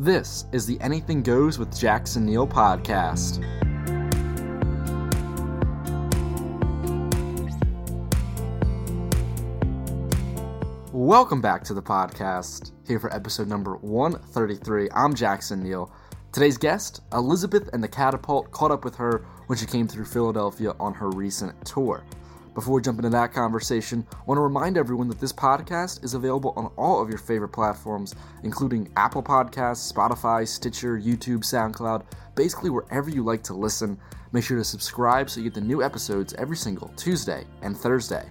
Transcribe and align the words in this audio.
This 0.00 0.46
is 0.52 0.64
the 0.64 0.80
Anything 0.80 1.24
Goes 1.24 1.58
with 1.58 1.76
Jackson 1.76 2.24
Neill 2.24 2.46
podcast. 2.46 3.42
Welcome 10.92 11.40
back 11.40 11.64
to 11.64 11.74
the 11.74 11.82
podcast. 11.82 12.70
Here 12.86 13.00
for 13.00 13.12
episode 13.12 13.48
number 13.48 13.74
133. 13.78 14.88
I'm 14.94 15.16
Jackson 15.16 15.64
Neill. 15.64 15.92
Today's 16.30 16.58
guest, 16.58 17.00
Elizabeth 17.12 17.68
and 17.72 17.82
the 17.82 17.88
Catapult, 17.88 18.52
caught 18.52 18.70
up 18.70 18.84
with 18.84 18.94
her 18.94 19.26
when 19.48 19.58
she 19.58 19.66
came 19.66 19.88
through 19.88 20.04
Philadelphia 20.04 20.76
on 20.78 20.94
her 20.94 21.10
recent 21.10 21.66
tour. 21.66 22.04
Before 22.58 22.74
we 22.74 22.82
jump 22.82 22.98
into 22.98 23.10
that 23.10 23.32
conversation, 23.32 24.04
I 24.12 24.24
want 24.26 24.38
to 24.38 24.42
remind 24.42 24.76
everyone 24.76 25.06
that 25.10 25.20
this 25.20 25.32
podcast 25.32 26.02
is 26.02 26.14
available 26.14 26.54
on 26.56 26.72
all 26.76 27.00
of 27.00 27.08
your 27.08 27.18
favorite 27.18 27.50
platforms, 27.50 28.16
including 28.42 28.90
Apple 28.96 29.22
Podcasts, 29.22 29.92
Spotify, 29.92 30.44
Stitcher, 30.44 30.98
YouTube, 30.98 31.44
SoundCloud, 31.44 32.04
basically 32.34 32.70
wherever 32.70 33.10
you 33.10 33.22
like 33.22 33.44
to 33.44 33.54
listen. 33.54 33.96
Make 34.32 34.42
sure 34.42 34.56
to 34.56 34.64
subscribe 34.64 35.30
so 35.30 35.38
you 35.38 35.44
get 35.44 35.54
the 35.54 35.60
new 35.60 35.84
episodes 35.84 36.34
every 36.34 36.56
single 36.56 36.88
Tuesday 36.96 37.44
and 37.62 37.76
Thursday. 37.76 38.28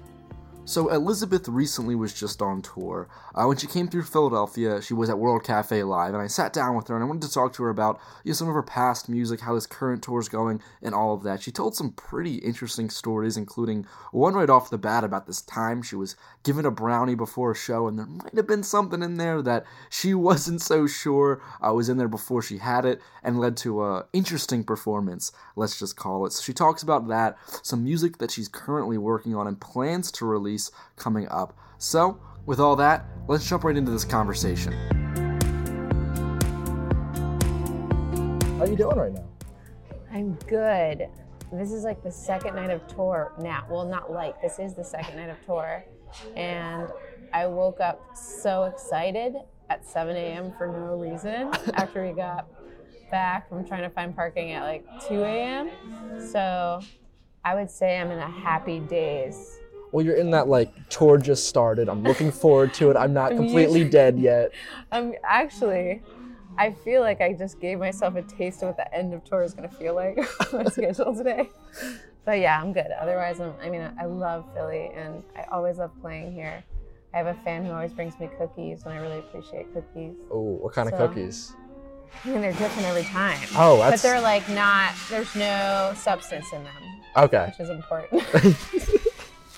So 0.67 0.89
Elizabeth 0.89 1.47
recently 1.47 1.95
was 1.95 2.13
just 2.13 2.41
on 2.41 2.61
tour. 2.61 3.07
Uh, 3.33 3.45
when 3.45 3.55
she 3.55 3.67
came 3.67 3.87
through 3.87 4.03
Philadelphia, 4.03 4.81
she 4.81 4.93
was 4.93 5.09
at 5.09 5.17
World 5.17 5.45
Cafe 5.45 5.81
Live, 5.81 6.13
and 6.13 6.21
I 6.21 6.27
sat 6.27 6.51
down 6.51 6.75
with 6.75 6.89
her 6.89 6.95
and 6.95 7.05
I 7.05 7.07
wanted 7.07 7.21
to 7.21 7.33
talk 7.33 7.53
to 7.53 7.63
her 7.63 7.69
about 7.69 8.01
you 8.25 8.31
know, 8.31 8.33
some 8.33 8.49
of 8.49 8.53
her 8.53 8.61
past 8.61 9.07
music, 9.07 9.39
how 9.39 9.55
this 9.55 9.65
current 9.65 10.03
tour 10.03 10.19
is 10.19 10.27
going, 10.27 10.61
and 10.81 10.93
all 10.93 11.13
of 11.13 11.23
that. 11.23 11.41
She 11.41 11.53
told 11.53 11.77
some 11.77 11.93
pretty 11.93 12.35
interesting 12.39 12.89
stories, 12.89 13.37
including 13.37 13.85
one 14.11 14.33
right 14.33 14.49
off 14.49 14.69
the 14.69 14.77
bat 14.77 15.05
about 15.05 15.25
this 15.25 15.41
time 15.41 15.81
she 15.81 15.95
was 15.95 16.17
given 16.43 16.65
a 16.65 16.71
brownie 16.71 17.15
before 17.15 17.51
a 17.51 17.55
show, 17.55 17.87
and 17.87 17.97
there 17.97 18.05
might 18.05 18.35
have 18.35 18.47
been 18.47 18.61
something 18.63 19.01
in 19.01 19.15
there 19.15 19.41
that 19.41 19.63
she 19.89 20.13
wasn't 20.13 20.61
so 20.61 20.85
sure 20.85 21.41
uh, 21.65 21.71
was 21.73 21.87
in 21.87 21.97
there 21.97 22.09
before 22.09 22.41
she 22.41 22.57
had 22.57 22.83
it, 22.83 22.99
and 23.23 23.39
led 23.39 23.55
to 23.55 23.85
a 23.85 24.05
interesting 24.11 24.65
performance. 24.65 25.31
Let's 25.55 25.79
just 25.79 25.95
call 25.95 26.25
it. 26.25 26.33
So 26.33 26.43
she 26.43 26.51
talks 26.51 26.83
about 26.83 27.07
that, 27.07 27.37
some 27.63 27.85
music 27.85 28.17
that 28.17 28.31
she's 28.31 28.49
currently 28.49 28.97
working 28.97 29.33
on 29.33 29.47
and 29.47 29.61
plans 29.61 30.11
to 30.11 30.25
release 30.25 30.56
coming 30.95 31.27
up. 31.29 31.57
So, 31.77 32.19
with 32.45 32.59
all 32.59 32.75
that, 32.77 33.05
let's 33.27 33.47
jump 33.47 33.63
right 33.63 33.75
into 33.75 33.91
this 33.91 34.05
conversation. 34.05 34.73
How 38.57 38.63
are 38.63 38.67
you 38.67 38.75
doing 38.75 38.97
right 38.97 39.13
now? 39.13 39.25
I'm 40.11 40.33
good. 40.47 41.07
This 41.51 41.71
is 41.71 41.83
like 41.83 42.01
the 42.03 42.11
second 42.11 42.55
night 42.55 42.71
of 42.71 42.85
tour 42.87 43.33
now. 43.39 43.65
Well, 43.69 43.85
not 43.85 44.11
like, 44.11 44.41
this 44.41 44.59
is 44.59 44.73
the 44.73 44.83
second 44.83 45.15
night 45.17 45.29
of 45.29 45.37
tour. 45.45 45.83
And 46.35 46.89
I 47.33 47.47
woke 47.47 47.79
up 47.79 48.15
so 48.15 48.63
excited 48.63 49.35
at 49.69 49.85
7 49.85 50.15
a.m. 50.15 50.53
for 50.57 50.67
no 50.67 50.95
reason 50.95 51.51
after 51.75 52.05
we 52.05 52.13
got 52.13 52.47
back 53.11 53.49
from 53.49 53.65
trying 53.65 53.83
to 53.83 53.89
find 53.89 54.15
parking 54.15 54.51
at 54.51 54.63
like 54.63 54.85
2 55.07 55.21
a.m. 55.23 55.69
So 56.31 56.81
I 57.43 57.55
would 57.55 57.69
say 57.69 57.99
I'm 57.99 58.11
in 58.11 58.19
a 58.19 58.29
happy 58.29 58.79
daze. 58.79 59.56
Well, 59.97 60.05
you're 60.05 60.15
in 60.15 60.29
that 60.29 60.47
like 60.47 60.89
tour 60.89 61.17
just 61.17 61.47
started. 61.47 61.89
I'm 61.89 62.03
looking 62.03 62.31
forward 62.31 62.71
to 62.75 62.91
it. 62.91 62.95
I'm 62.95 63.13
not 63.13 63.31
completely 63.35 63.83
dead 63.83 64.19
yet. 64.19 64.51
I'm 64.91 65.15
actually, 65.23 66.03
I 66.55 66.69
feel 66.69 67.01
like 67.01 67.19
I 67.19 67.33
just 67.33 67.59
gave 67.59 67.79
myself 67.79 68.15
a 68.15 68.21
taste 68.21 68.61
of 68.61 68.67
what 68.67 68.77
the 68.77 68.93
end 68.93 69.15
of 69.15 69.23
tour 69.23 69.41
is 69.41 69.55
going 69.55 69.67
to 69.67 69.75
feel 69.75 69.95
like 69.95 70.19
on 70.53 70.63
my 70.65 70.69
schedule 70.69 71.15
today. 71.15 71.49
But 72.25 72.33
yeah, 72.41 72.61
I'm 72.61 72.73
good. 72.73 72.91
Otherwise, 73.01 73.39
I'm, 73.39 73.55
I 73.59 73.71
mean, 73.71 73.91
I 73.99 74.05
love 74.05 74.45
Philly 74.53 74.91
and 74.95 75.23
I 75.35 75.45
always 75.51 75.79
love 75.79 75.89
playing 75.99 76.31
here. 76.31 76.63
I 77.15 77.17
have 77.17 77.25
a 77.25 77.33
fan 77.43 77.65
who 77.65 77.71
always 77.71 77.91
brings 77.91 78.19
me 78.19 78.29
cookies, 78.37 78.83
and 78.83 78.93
I 78.93 78.97
really 78.97 79.17
appreciate 79.17 79.73
cookies. 79.73 80.13
Oh, 80.31 80.59
what 80.61 80.73
kind 80.73 80.89
So- 80.89 80.95
of 80.95 81.09
cookies? 81.09 81.53
I 82.23 82.29
mean, 82.29 82.41
they're 82.41 82.51
different 82.53 82.87
every 82.87 83.03
time. 83.03 83.39
Oh, 83.55 83.77
But 83.79 83.99
they're 84.01 84.21
like 84.21 84.47
not, 84.49 84.93
there's 85.09 85.35
no 85.35 85.93
substance 85.95 86.45
in 86.53 86.63
them, 86.63 87.01
okay. 87.17 87.47
which 87.47 87.59
is 87.59 87.69
important. 87.71 88.23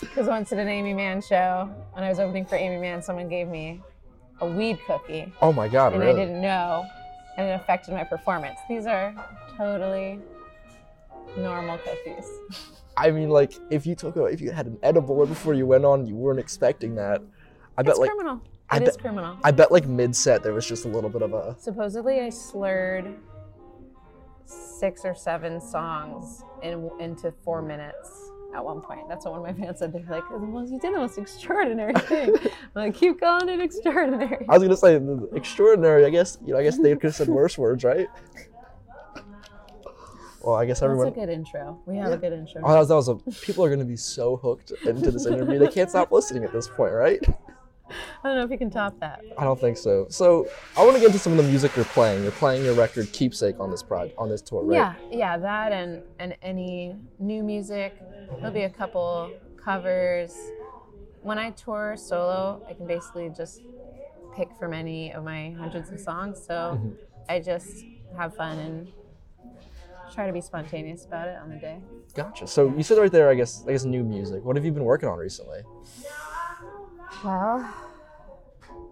Because 0.09 0.27
once 0.27 0.51
at 0.51 0.59
an 0.59 0.67
Aimee 0.67 0.93
Mann 0.93 1.21
show, 1.21 1.69
when 1.93 2.03
I 2.03 2.09
was 2.09 2.19
opening 2.19 2.45
for 2.45 2.55
Aimee 2.55 2.79
Mann, 2.79 3.01
someone 3.01 3.29
gave 3.29 3.47
me 3.47 3.81
a 4.41 4.45
weed 4.47 4.79
cookie, 4.87 5.31
Oh 5.41 5.51
my 5.53 5.67
god, 5.67 5.93
and 5.93 6.01
really? 6.01 6.21
I 6.21 6.25
didn't 6.25 6.41
know, 6.41 6.85
and 7.37 7.47
it 7.47 7.51
affected 7.53 7.93
my 7.93 8.03
performance. 8.03 8.57
These 8.67 8.85
are 8.85 9.13
totally 9.57 10.19
normal 11.37 11.77
cookies. 11.79 12.25
I 12.97 13.11
mean, 13.11 13.29
like 13.29 13.53
if 13.69 13.85
you 13.85 13.95
took 13.95 14.15
a, 14.15 14.25
if 14.25 14.41
you 14.41 14.51
had 14.51 14.65
an 14.65 14.77
edible 14.83 15.25
before 15.25 15.53
you 15.53 15.65
went 15.65 15.85
on, 15.85 16.05
you 16.07 16.15
weren't 16.15 16.39
expecting 16.39 16.95
that. 16.95 17.21
I 17.77 17.83
bet 17.83 17.91
It's 17.91 17.99
like 17.99 18.09
criminal. 18.11 18.41
I 18.69 18.77
It 18.77 18.83
is 18.83 18.89
bet- 18.95 19.01
criminal. 19.01 19.37
I 19.43 19.51
bet 19.51 19.71
like 19.71 19.87
mid 19.87 20.15
set 20.15 20.41
there 20.43 20.53
was 20.53 20.67
just 20.67 20.85
a 20.85 20.87
little 20.89 21.09
bit 21.09 21.21
of 21.21 21.33
a 21.33 21.55
Supposedly, 21.59 22.19
I 22.21 22.29
slurred 22.29 23.15
six 24.45 25.05
or 25.05 25.13
seven 25.15 25.61
songs 25.61 26.43
in, 26.63 26.89
into 26.99 27.31
four 27.43 27.61
minutes 27.61 28.28
at 28.55 28.63
one 28.63 28.81
point. 28.81 29.07
That's 29.07 29.25
what 29.25 29.39
one 29.39 29.49
of 29.49 29.57
my 29.57 29.63
fans 29.65 29.79
said. 29.79 29.93
They're 29.93 30.03
like, 30.09 30.23
"The 30.29 30.39
most- 30.39 30.71
"You 30.71 30.79
did 30.79 30.93
the 30.93 30.97
most 30.97 31.17
extraordinary 31.17 31.93
thing." 31.93 32.35
I'm 32.35 32.49
like, 32.75 32.95
"Keep 32.95 33.19
calling 33.19 33.49
it 33.49 33.61
extraordinary." 33.61 34.45
I 34.49 34.57
was 34.57 34.63
gonna 34.63 34.77
say 34.77 34.99
extraordinary. 35.35 36.05
I 36.05 36.09
guess 36.09 36.37
you 36.45 36.53
know. 36.53 36.59
I 36.59 36.63
guess 36.63 36.77
they 36.77 36.91
could 36.93 37.03
have 37.03 37.15
said 37.15 37.27
worse 37.29 37.57
words, 37.57 37.83
right? 37.83 38.07
Well, 40.41 40.55
I 40.55 40.65
guess 40.65 40.81
everyone. 40.81 41.07
That's 41.07 41.17
a 41.17 41.19
good 41.19 41.29
intro. 41.29 41.79
We 41.85 41.97
have 41.97 42.11
a 42.13 42.17
good 42.17 42.31
intro. 42.33 42.61
Oh, 42.63 42.71
that 42.71 42.79
was, 42.79 42.87
that 42.87 42.95
was 42.95 43.07
a. 43.09 43.15
People 43.45 43.65
are 43.65 43.69
gonna 43.69 43.83
be 43.85 43.97
so 43.97 44.37
hooked 44.37 44.71
into 44.85 45.11
this 45.11 45.25
interview. 45.25 45.59
They 45.59 45.67
can't 45.67 45.89
stop 45.89 46.11
listening 46.11 46.43
at 46.45 46.53
this 46.53 46.67
point, 46.69 46.93
right? 46.93 47.19
I 47.89 48.27
don't 48.27 48.37
know 48.37 48.43
if 48.43 48.51
you 48.51 48.57
can 48.57 48.69
top 48.69 48.99
that. 48.99 49.25
I 49.37 49.43
don't 49.43 49.59
think 49.59 49.77
so. 49.77 50.07
So 50.09 50.49
I 50.77 50.83
want 50.83 50.95
to 50.95 50.99
get 50.99 51.07
into 51.07 51.19
some 51.19 51.33
of 51.33 51.37
the 51.37 51.43
music 51.49 51.75
you're 51.75 51.85
playing. 51.85 52.23
You're 52.23 52.31
playing 52.33 52.63
your 52.63 52.73
record 52.73 53.07
"Keepsake" 53.07 53.59
on 53.59 53.71
this 53.71 53.81
prod 53.83 54.11
on 54.17 54.29
this 54.29 54.41
tour, 54.41 54.63
right? 54.63 54.75
Yeah, 54.75 54.95
yeah, 55.11 55.37
that 55.37 55.71
and 55.71 56.03
and 56.19 56.35
any 56.41 56.95
new 57.19 57.43
music. 57.43 57.95
There'll 58.39 58.53
be 58.53 58.63
a 58.63 58.69
couple 58.69 59.33
covers. 59.57 60.35
When 61.21 61.37
I 61.37 61.51
tour 61.51 61.95
solo, 61.97 62.61
I 62.69 62.73
can 62.73 62.87
basically 62.87 63.29
just 63.29 63.61
pick 64.35 64.53
from 64.53 64.73
any 64.73 65.11
of 65.13 65.23
my 65.23 65.51
hundreds 65.51 65.91
of 65.91 65.99
songs. 65.99 66.41
So 66.45 66.79
Mhm. 66.81 66.95
I 67.27 67.39
just 67.39 67.85
have 68.15 68.33
fun 68.35 68.57
and 68.57 68.87
try 70.13 70.27
to 70.27 70.33
be 70.33 70.41
spontaneous 70.41 71.05
about 71.05 71.27
it 71.27 71.37
on 71.41 71.49
the 71.49 71.57
day. 71.57 71.79
Gotcha. 72.15 72.47
So 72.47 72.73
you 72.75 72.83
said 72.83 72.97
right 72.97 73.11
there, 73.11 73.29
I 73.29 73.35
guess, 73.35 73.63
I 73.67 73.71
guess 73.71 73.85
new 73.85 74.03
music. 74.03 74.43
What 74.43 74.55
have 74.55 74.65
you 74.65 74.71
been 74.71 74.83
working 74.83 75.07
on 75.09 75.17
recently? 75.19 75.59
Well, 77.23 77.73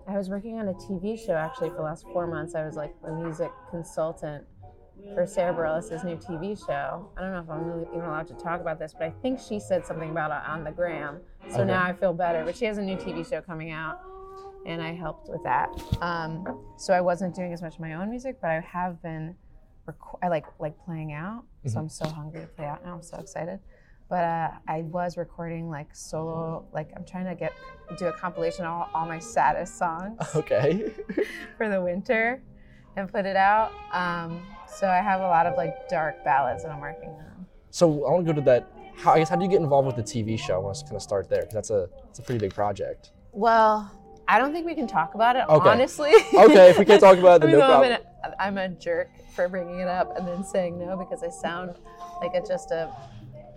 I 0.08 0.18
was 0.18 0.30
working 0.30 0.60
on 0.60 0.68
a 0.70 0.74
TV 0.74 1.18
show 1.24 1.34
actually 1.34 1.70
for 1.70 1.78
the 1.78 1.82
last 1.84 2.06
four 2.12 2.28
months. 2.28 2.56
I 2.56 2.66
was 2.66 2.76
like 2.76 2.94
a 3.06 3.12
music 3.12 3.52
consultant 3.70 4.46
for 5.14 5.26
Sara 5.26 5.54
Bareilles' 5.54 6.04
new 6.04 6.16
TV 6.18 6.58
show. 6.66 7.10
I 7.18 7.22
don't 7.22 7.32
know 7.32 7.40
if 7.40 7.50
I'm 7.50 7.66
really 7.66 7.88
even 7.94 8.02
allowed 8.06 8.28
to 8.28 8.34
talk 8.36 8.62
about 8.62 8.80
this, 8.80 8.94
but 8.94 9.04
I 9.08 9.12
think 9.22 9.40
she 9.40 9.60
said 9.60 9.86
something 9.86 10.10
about 10.10 10.32
it 10.32 10.50
on 10.50 10.64
the 10.64 10.72
gram. 10.72 11.20
So 11.50 11.58
Okay. 11.62 11.66
now 11.66 11.84
I 11.84 11.94
feel 11.94 12.14
better. 12.14 12.44
But 12.44 12.56
she 12.58 12.66
has 12.66 12.78
a 12.78 12.82
new 12.82 12.98
TV 12.98 13.28
show 13.28 13.42
coming 13.42 13.72
out, 13.72 14.00
and 14.66 14.82
I 14.82 14.94
helped 14.94 15.30
with 15.30 15.44
that. 15.44 15.70
Um, 16.02 16.46
so 16.78 16.94
I 16.94 17.02
wasn't 17.02 17.36
doing 17.36 17.54
as 17.54 17.62
much 17.62 17.76
of 17.76 17.80
my 17.80 17.94
own 17.94 18.10
music, 18.10 18.38
but 18.42 18.50
I 18.52 18.60
have 18.62 19.02
been. 19.02 19.36
Rec- 19.86 19.96
I 20.22 20.28
like 20.28 20.46
like 20.60 20.78
playing 20.84 21.14
out, 21.14 21.46
so 21.66 21.80
I'm 21.80 21.88
so 21.88 22.08
hungry 22.10 22.42
to 22.42 22.48
play 22.48 22.66
out 22.66 22.84
now. 22.84 22.96
I'm 22.96 23.02
so 23.02 23.18
excited. 23.18 23.60
But 24.10 24.24
uh, 24.24 24.50
I 24.68 24.84
was 24.84 25.18
recording 25.18 25.70
like 25.70 25.88
solo, 25.94 26.66
like 26.72 26.90
I'm 26.96 27.04
trying 27.04 27.26
to 27.26 27.36
get 27.36 27.54
do 27.98 28.08
a 28.08 28.14
compilation 28.14 28.66
of 28.66 28.72
all, 28.72 28.90
all 28.94 29.06
my 29.06 29.20
saddest 29.20 29.78
songs 29.78 30.18
Okay. 30.36 30.92
for 31.58 31.68
the 31.70 31.82
winter 31.82 32.42
and 32.96 33.12
put 33.12 33.26
it 33.26 33.36
out. 33.36 33.72
Um, 33.94 34.42
so 34.68 34.88
I 34.88 34.98
have 34.98 35.20
a 35.22 35.28
lot 35.28 35.46
of 35.46 35.56
like 35.58 35.90
dark 35.90 36.24
ballads 36.24 36.64
that 36.64 36.72
I'm 36.72 36.80
working 36.80 37.10
on. 37.10 37.46
so 37.70 38.06
I 38.06 38.12
want 38.12 38.26
to 38.26 38.34
go 38.34 38.40
to 38.40 38.46
that. 38.46 38.72
How, 38.96 39.14
I 39.14 39.20
guess 39.20 39.30
how 39.30 39.36
do 39.36 39.44
you 39.44 39.52
get 39.52 39.60
involved 39.62 39.86
with 39.86 39.96
the 39.96 40.04
TV 40.04 40.40
show? 40.40 40.56
I 40.56 40.58
want 40.58 40.78
to 40.78 40.84
kind 40.86 40.96
of 40.96 41.02
start 41.04 41.30
there 41.30 41.42
because 41.42 41.54
that's 41.54 41.70
a 41.70 41.88
it's 42.10 42.20
a 42.20 42.22
pretty 42.22 42.40
big 42.40 42.54
project. 42.54 43.12
Well, 43.32 43.92
I 44.28 44.40
don't 44.40 44.52
think 44.54 44.66
we 44.66 44.74
can 44.74 44.88
talk 44.88 45.14
about 45.16 45.36
it 45.36 45.44
Okay. 45.50 45.70
honestly. 45.70 46.12
Okay, 46.34 46.70
if 46.72 46.80
we 46.80 46.86
can't 46.86 47.00
talk 47.02 47.18
about 47.18 47.36
it, 47.44 47.48
then 47.48 47.52
no 47.60 47.66
problem. 47.68 47.92
an- 48.24 48.34
I'm 48.40 48.58
a 48.58 48.70
jerk 48.70 49.10
for 49.36 49.48
bringing 49.48 49.80
it 49.80 49.88
up 49.88 50.18
and 50.18 50.28
then 50.28 50.44
saying 50.44 50.80
no 50.80 50.98
because 50.98 51.24
I 51.24 51.30
sound 51.30 51.76
like 52.22 52.34
a 52.34 52.46
just 52.46 52.72
a 52.72 52.92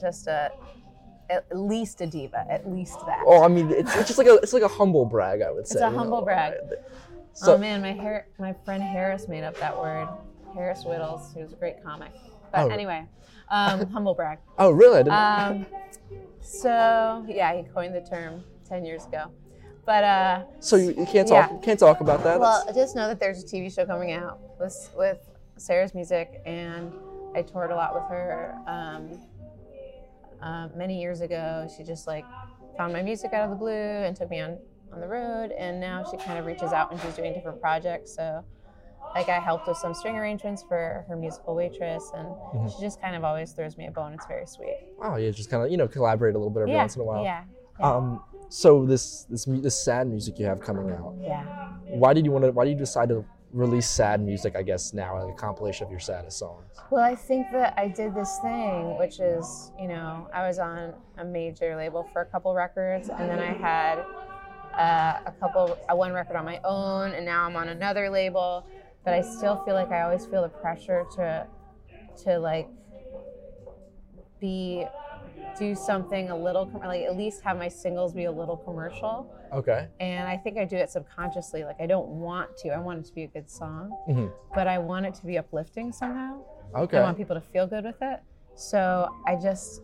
just 0.00 0.26
a 0.26 0.50
at 1.31 1.47
least 1.56 2.00
a 2.00 2.06
diva, 2.06 2.44
at 2.50 2.69
least 2.69 2.99
that. 3.06 3.23
Oh, 3.25 3.44
I 3.44 3.49
mean, 3.49 3.70
it's, 3.70 3.94
it's 3.94 4.08
just 4.08 4.19
like 4.19 4.26
a 4.26 4.35
it's 4.35 4.52
like 4.52 4.62
a 4.62 4.69
humble 4.69 5.05
brag, 5.05 5.43
I 5.43 5.50
would 5.50 5.67
say. 5.67 5.75
It's 5.75 5.82
a 5.82 5.87
you 5.87 5.93
know? 5.93 5.99
humble 5.99 6.23
brag. 6.23 6.55
So 7.32 7.55
oh 7.55 7.58
man, 7.58 7.81
my 7.81 7.93
hair, 7.93 8.26
my 8.38 8.52
friend 8.64 8.82
Harris 8.82 9.29
made 9.29 9.44
up 9.44 9.56
that 9.61 9.76
word. 9.76 10.08
Harris 10.55 10.85
Wittels, 10.85 11.32
who's 11.32 11.52
a 11.52 11.56
great 11.56 11.82
comic. 11.82 12.12
But 12.52 12.62
Oh. 12.62 12.69
anyway, 12.69 13.06
um, 13.49 13.87
humble 13.93 14.14
brag. 14.14 14.38
oh 14.58 14.70
really? 14.70 14.99
I 14.99 15.02
didn't. 15.02 15.14
Um, 15.14 15.67
so 16.41 17.25
yeah, 17.29 17.55
he 17.55 17.62
coined 17.62 17.94
the 17.94 18.00
term 18.00 18.43
ten 18.69 18.85
years 18.85 19.06
ago. 19.06 19.31
But 19.87 20.05
uh, 20.05 20.43
so 20.58 20.76
you, 20.76 20.88
you 20.91 21.06
can't 21.06 21.29
talk 21.29 21.50
yeah. 21.50 21.58
can't 21.62 21.79
talk 21.79 22.00
about 22.00 22.25
that. 22.25 22.41
well, 22.41 22.64
just 22.75 22.97
know 22.97 23.06
that 23.06 23.20
there's 23.20 23.43
a 23.43 23.47
TV 23.47 23.73
show 23.73 23.87
coming 23.87 24.12
out 24.12 24.41
with 24.58 24.91
with 24.97 25.19
Sara's 25.56 25.94
music, 25.94 26.43
and 26.44 26.93
I 27.35 27.43
toured 27.43 27.70
a 27.70 27.76
lot 27.76 27.94
with 27.94 28.05
her. 28.05 28.56
Um, 28.67 29.20
uh, 30.43 30.69
many 30.77 31.01
years 31.01 31.21
ago, 31.21 31.69
she 31.77 31.83
just 31.85 32.07
like 32.07 32.25
found 32.77 32.93
my 32.93 33.03
music 33.03 33.33
out 33.33 33.45
of 33.45 33.51
the 33.51 33.57
blue 33.57 33.71
and 33.71 34.17
took 34.17 34.31
me 34.31 34.41
on 34.41 34.59
on 34.93 35.01
the 35.01 35.07
road, 35.07 35.53
and 35.53 35.79
now 35.81 36.05
she 36.11 36.17
kind 36.17 36.37
of 36.39 36.47
reaches 36.47 36.73
out 36.73 36.91
when 36.91 37.01
she's 37.01 37.15
doing 37.15 37.33
different 37.33 37.61
projects. 37.61 38.15
So 38.17 38.45
like 39.15 39.29
I 39.29 39.39
helped 39.39 39.67
with 39.69 39.77
some 39.77 39.95
string 39.95 40.17
arrangements 40.17 40.65
for 40.69 41.05
her 41.09 41.17
musical 41.17 41.55
waitress, 41.55 42.11
and 42.15 42.27
Mm-hmm. 42.27 42.69
she 42.69 42.81
just 42.81 43.01
kind 43.01 43.15
of 43.15 43.23
always 43.23 43.53
throws 43.53 43.77
me 43.77 43.87
a 43.87 43.91
bone. 43.93 44.13
It's 44.13 44.27
very 44.27 44.47
sweet. 44.47 44.79
Oh, 45.03 45.15
yeah, 45.17 45.31
just 45.31 45.49
kind 45.51 45.63
of 45.65 45.71
you 45.71 45.77
know 45.77 45.87
collaborate 45.89 46.35
a 46.35 46.39
little 46.39 46.51
bit 46.51 46.61
every 46.63 46.73
yeah, 46.73 46.79
once 46.81 46.97
in 46.97 47.03
a 47.03 47.05
while. 47.05 47.23
yeah, 47.23 47.45
yeah, 47.79 47.93
Um, 47.97 48.23
so 48.49 48.85
this 48.85 49.25
this 49.31 49.45
this 49.47 49.81
sad 49.85 50.09
music 50.09 50.39
you 50.39 50.47
have 50.47 50.61
coming 50.61 50.91
out. 50.91 51.15
yeah. 51.21 51.45
Why 51.87 52.13
did 52.15 52.25
you 52.25 52.33
want 52.33 52.45
to? 52.45 52.51
Why 52.53 52.65
did 52.65 52.73
you 52.73 52.79
decide 52.79 53.09
to 53.11 53.25
release 53.52 53.88
sad 53.88 54.20
music? 54.20 54.56
I 54.56 54.62
guess 54.62 54.93
now 54.93 55.17
a 55.29 55.32
compilation 55.35 55.85
of 55.87 55.91
your 55.91 56.00
saddest 56.00 56.38
songs. 56.38 56.64
Well, 56.91 57.02
I 57.02 57.14
think 57.14 57.50
that 57.52 57.75
I 57.76 57.88
did 57.88 58.14
this 58.14 58.38
thing, 58.43 58.99
which 58.99 59.20
is, 59.20 59.73
you 59.79 59.88
know, 59.88 60.29
I 60.32 60.47
was 60.47 60.58
on 60.58 60.94
a 61.19 61.25
major 61.25 61.76
label 61.76 62.08
for 62.12 62.23
a 62.23 62.26
couple 62.26 62.55
records, 62.55 63.08
and 63.08 63.29
then 63.29 63.38
I 63.38 63.52
had 63.52 63.99
uh, 64.75 65.20
a 65.26 65.32
couple, 65.41 65.79
uh, 65.88 65.97
one 65.97 66.12
record 66.12 66.37
on 66.37 66.44
my 66.44 66.61
own, 66.64 67.12
and 67.12 67.25
now 67.25 67.44
I'm 67.44 67.56
on 67.56 67.69
another 67.69 68.08
label. 68.11 68.67
But 69.05 69.14
I 69.14 69.23
still 69.23 69.62
feel 69.64 69.75
like 69.75 69.91
I 69.91 70.02
always 70.02 70.26
feel 70.26 70.43
the 70.43 70.49
pressure 70.49 71.06
to, 71.17 71.47
to 72.25 72.38
like, 72.38 72.69
be, 74.41 74.85
do 75.59 75.75
something 75.75 76.31
a 76.31 76.37
little, 76.37 76.71
like 76.85 77.03
at 77.03 77.17
least 77.17 77.43
have 77.43 77.59
my 77.59 77.69
singles 77.69 78.13
be 78.15 78.25
a 78.25 78.33
little 78.33 78.57
commercial. 78.57 79.33
Okay. 79.53 79.89
And 79.99 80.29
I 80.29 80.37
think 80.37 80.57
I 80.59 80.65
do 80.65 80.77
it 80.77 80.91
subconsciously. 80.91 81.65
Like 81.65 81.81
I 81.81 81.87
don't 81.87 82.09
want 82.09 82.57
to. 82.59 82.71
I 82.71 82.79
want 82.79 83.01
it 83.01 83.05
to 83.07 83.15
be 83.15 83.25
a 83.25 83.29
good 83.29 83.51
song, 83.51 83.91
hmm 84.07 84.27
but 84.55 84.67
I 84.67 84.79
want 84.79 85.07
it 85.07 85.15
to 85.15 85.27
be 85.27 85.39
uplifting 85.39 85.93
somehow. 85.93 86.41
Okay. 86.75 86.99
I 86.99 87.03
want 87.03 87.17
people 87.17 87.35
to 87.37 87.41
feel 87.41 87.67
good 87.67 87.85
with 87.85 88.01
it. 88.03 88.21
So 88.57 89.09
I 89.27 89.37
just 89.37 89.83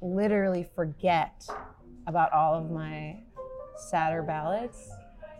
literally 0.00 0.66
forget 0.74 1.46
about 2.06 2.32
all 2.32 2.54
of 2.54 2.70
my 2.70 3.16
sadder 3.90 4.22
ballads 4.22 4.90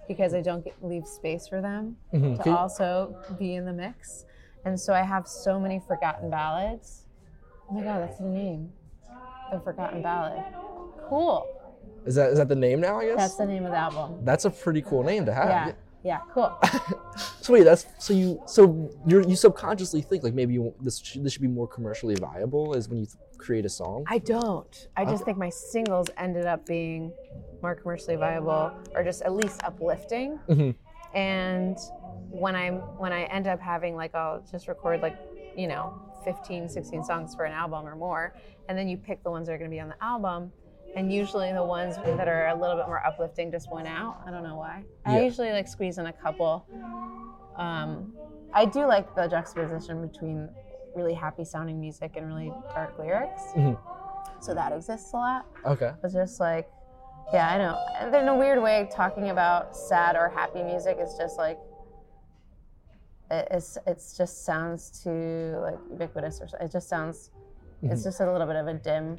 because 0.07 0.35
I 0.35 0.41
don't 0.43 0.65
get, 0.65 0.75
leave 0.83 1.07
space 1.07 1.47
for 1.49 1.61
them 1.61 1.97
Mhm. 2.13 2.37
to 2.37 2.43
Can 2.43 2.53
also 2.53 3.17
be 3.39 3.55
in 3.55 3.65
the 3.65 3.73
mix. 3.73 4.25
And 4.65 4.79
so 4.79 4.93
I 4.93 5.03
have 5.03 5.27
so 5.27 5.59
many 5.59 5.79
forgotten 5.79 6.29
ballads. 6.31 7.07
Oh 7.71 7.75
my 7.75 7.83
god, 7.83 8.01
that's 8.01 8.19
the 8.19 8.25
name. 8.25 8.73
The 9.51 9.61
Forgotten 9.61 10.03
Ballad. 10.03 10.43
Cool. 11.09 11.47
Is 12.07 12.15
that 12.15 12.31
is 12.31 12.39
that 12.39 12.49
the 12.49 12.57
name 12.57 12.81
now? 12.81 12.99
I 13.01 13.07
guess. 13.07 13.17
That's 13.17 13.37
the 13.37 13.47
name 13.47 13.65
of 13.65 13.73
the 13.73 13.77
album. 13.79 14.25
That's 14.25 14.45
a 14.45 14.51
pretty 14.51 14.83
cool 14.83 15.03
name 15.03 15.27
to 15.27 15.35
have. 15.35 15.49
Yeah. 15.49 15.73
Yeah, 16.03 16.21
cool. 16.33 16.57
So 17.43 17.55
wait, 17.55 17.65
that's 17.65 17.87
so 17.99 18.13
you 18.15 18.41
so 18.47 18.91
you 19.07 19.27
you 19.27 19.35
subconsciously 19.35 20.03
think 20.03 20.23
like 20.23 20.35
maybe 20.35 20.55
you, 20.55 20.75
this 20.81 20.99
should, 20.99 21.25
this 21.25 21.33
should 21.33 21.43
be 21.43 21.49
more 21.49 21.67
commercially 21.67 22.15
viable 22.15 22.75
is 22.75 22.89
when 22.89 22.99
you 23.01 23.07
th- 23.07 23.17
create 23.39 23.65
a 23.65 23.69
song. 23.69 24.05
I 24.07 24.19
don't. 24.19 24.89
I 24.97 25.05
just 25.05 25.17
Okay. 25.17 25.25
think 25.25 25.39
my 25.39 25.49
singles 25.49 26.09
ended 26.19 26.45
up 26.47 26.65
being 26.67 27.13
more 27.63 27.75
commercially 27.75 28.17
viable 28.17 28.73
or 28.95 29.03
just 29.03 29.23
at 29.23 29.33
least 29.33 29.63
uplifting. 29.65 30.39
Mhm. 30.49 30.75
And 31.15 31.77
when 32.31 32.55
I'm 32.55 32.77
when 32.99 33.13
I 33.13 33.25
end 33.25 33.47
up 33.47 33.59
having 33.61 33.97
like 33.97 34.15
I'll 34.15 34.43
just 34.51 34.69
record 34.69 35.01
like, 35.01 35.17
you 35.57 35.67
know, 35.67 35.95
15, 36.25 36.69
16 36.69 37.05
songs 37.05 37.35
for 37.35 37.45
an 37.45 37.53
album 37.53 37.87
or 37.87 37.97
more, 37.97 38.35
and 38.69 38.77
then 38.79 38.89
you 38.89 38.97
pick 38.97 39.23
the 39.23 39.31
ones 39.31 39.47
that 39.47 39.55
are 39.55 39.59
going 39.59 39.71
to 39.71 39.75
be 39.75 39.81
on 39.81 39.89
the 39.89 40.03
album. 40.05 40.53
And 40.97 41.13
usually 41.13 41.53
the 41.53 41.63
ones 41.65 41.97
that 42.05 42.27
are 42.27 42.49
a 42.49 42.55
little 42.55 42.77
bit 42.77 42.87
more 42.87 43.05
uplifting 43.07 43.53
just 43.53 43.71
went 43.71 43.87
out. 43.87 44.21
I 44.27 44.31
don't 44.33 44.43
know 44.43 44.57
why. 44.57 44.83
Yeah. 45.07 45.13
I 45.13 45.21
usually 45.23 45.53
like 45.53 45.69
squeeze 45.69 45.99
in 45.99 46.07
a 46.07 46.13
couple. 46.13 46.67
Um, 47.57 48.13
I 48.53 48.65
do 48.65 48.87
like 48.87 49.15
the 49.15 49.29
juxtaposition 49.29 50.05
between 50.07 50.49
really 50.97 51.15
happy 51.15 51.45
sounding 51.45 51.81
music 51.81 52.17
and 52.17 52.27
really 52.27 52.53
dark 52.75 52.99
lyrics. 52.99 53.43
Mhm. 53.55 53.79
So 54.41 54.53
that 54.55 54.73
exists 54.73 55.13
a 55.13 55.17
lot. 55.17 55.47
Okay. 55.65 55.93
It's 56.03 56.15
just 56.15 56.41
like, 56.41 56.69
yeah, 57.33 57.49
I 57.49 57.59
know. 57.59 57.79
And 58.01 58.13
in 58.13 58.27
a 58.27 58.35
weird 58.37 58.61
way, 58.61 58.89
talking 58.91 59.31
about 59.31 59.77
sad 59.77 60.17
or 60.17 60.29
happy 60.29 60.65
music 60.65 60.99
is 60.99 61.15
just 61.17 61.39
like, 61.39 61.59
it- 63.31 63.49
it's 63.51 63.79
it's 63.87 64.17
just 64.17 64.45
sounds 64.45 65.03
too 65.03 65.57
like 65.63 65.79
ubiquitous 65.91 66.41
or 66.41 66.49
so- 66.49 66.59
it 66.61 66.71
just 66.71 66.89
sounds. 66.89 67.31
It's 67.83 67.95
mm-hmm. 67.95 68.03
just 68.03 68.21
a 68.21 68.31
little 68.31 68.47
bit 68.47 68.57
of 68.57 68.67
a 68.67 68.75
dim 68.75 69.17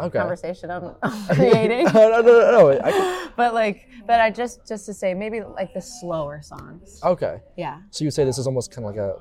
Okay. 0.00 0.18
conversation 0.18 0.70
I'm, 0.70 0.94
I'm 1.02 1.36
creating. 1.36 1.84
no, 1.86 2.08
no, 2.08 2.20
no, 2.22 2.70
no. 2.72 2.80
I 2.82 3.28
but 3.36 3.52
like, 3.52 3.88
but 4.06 4.20
I 4.20 4.30
just 4.30 4.66
just 4.66 4.86
to 4.86 4.94
say 4.94 5.12
maybe 5.14 5.42
like 5.42 5.74
the 5.74 5.80
slower 5.80 6.40
songs. 6.42 7.00
okay. 7.04 7.40
Yeah. 7.56 7.80
So 7.90 8.04
you 8.04 8.10
say 8.10 8.24
this 8.24 8.38
is 8.38 8.46
almost 8.46 8.70
kind 8.70 8.86
of 8.86 8.94
like 8.94 9.00
a 9.00 9.16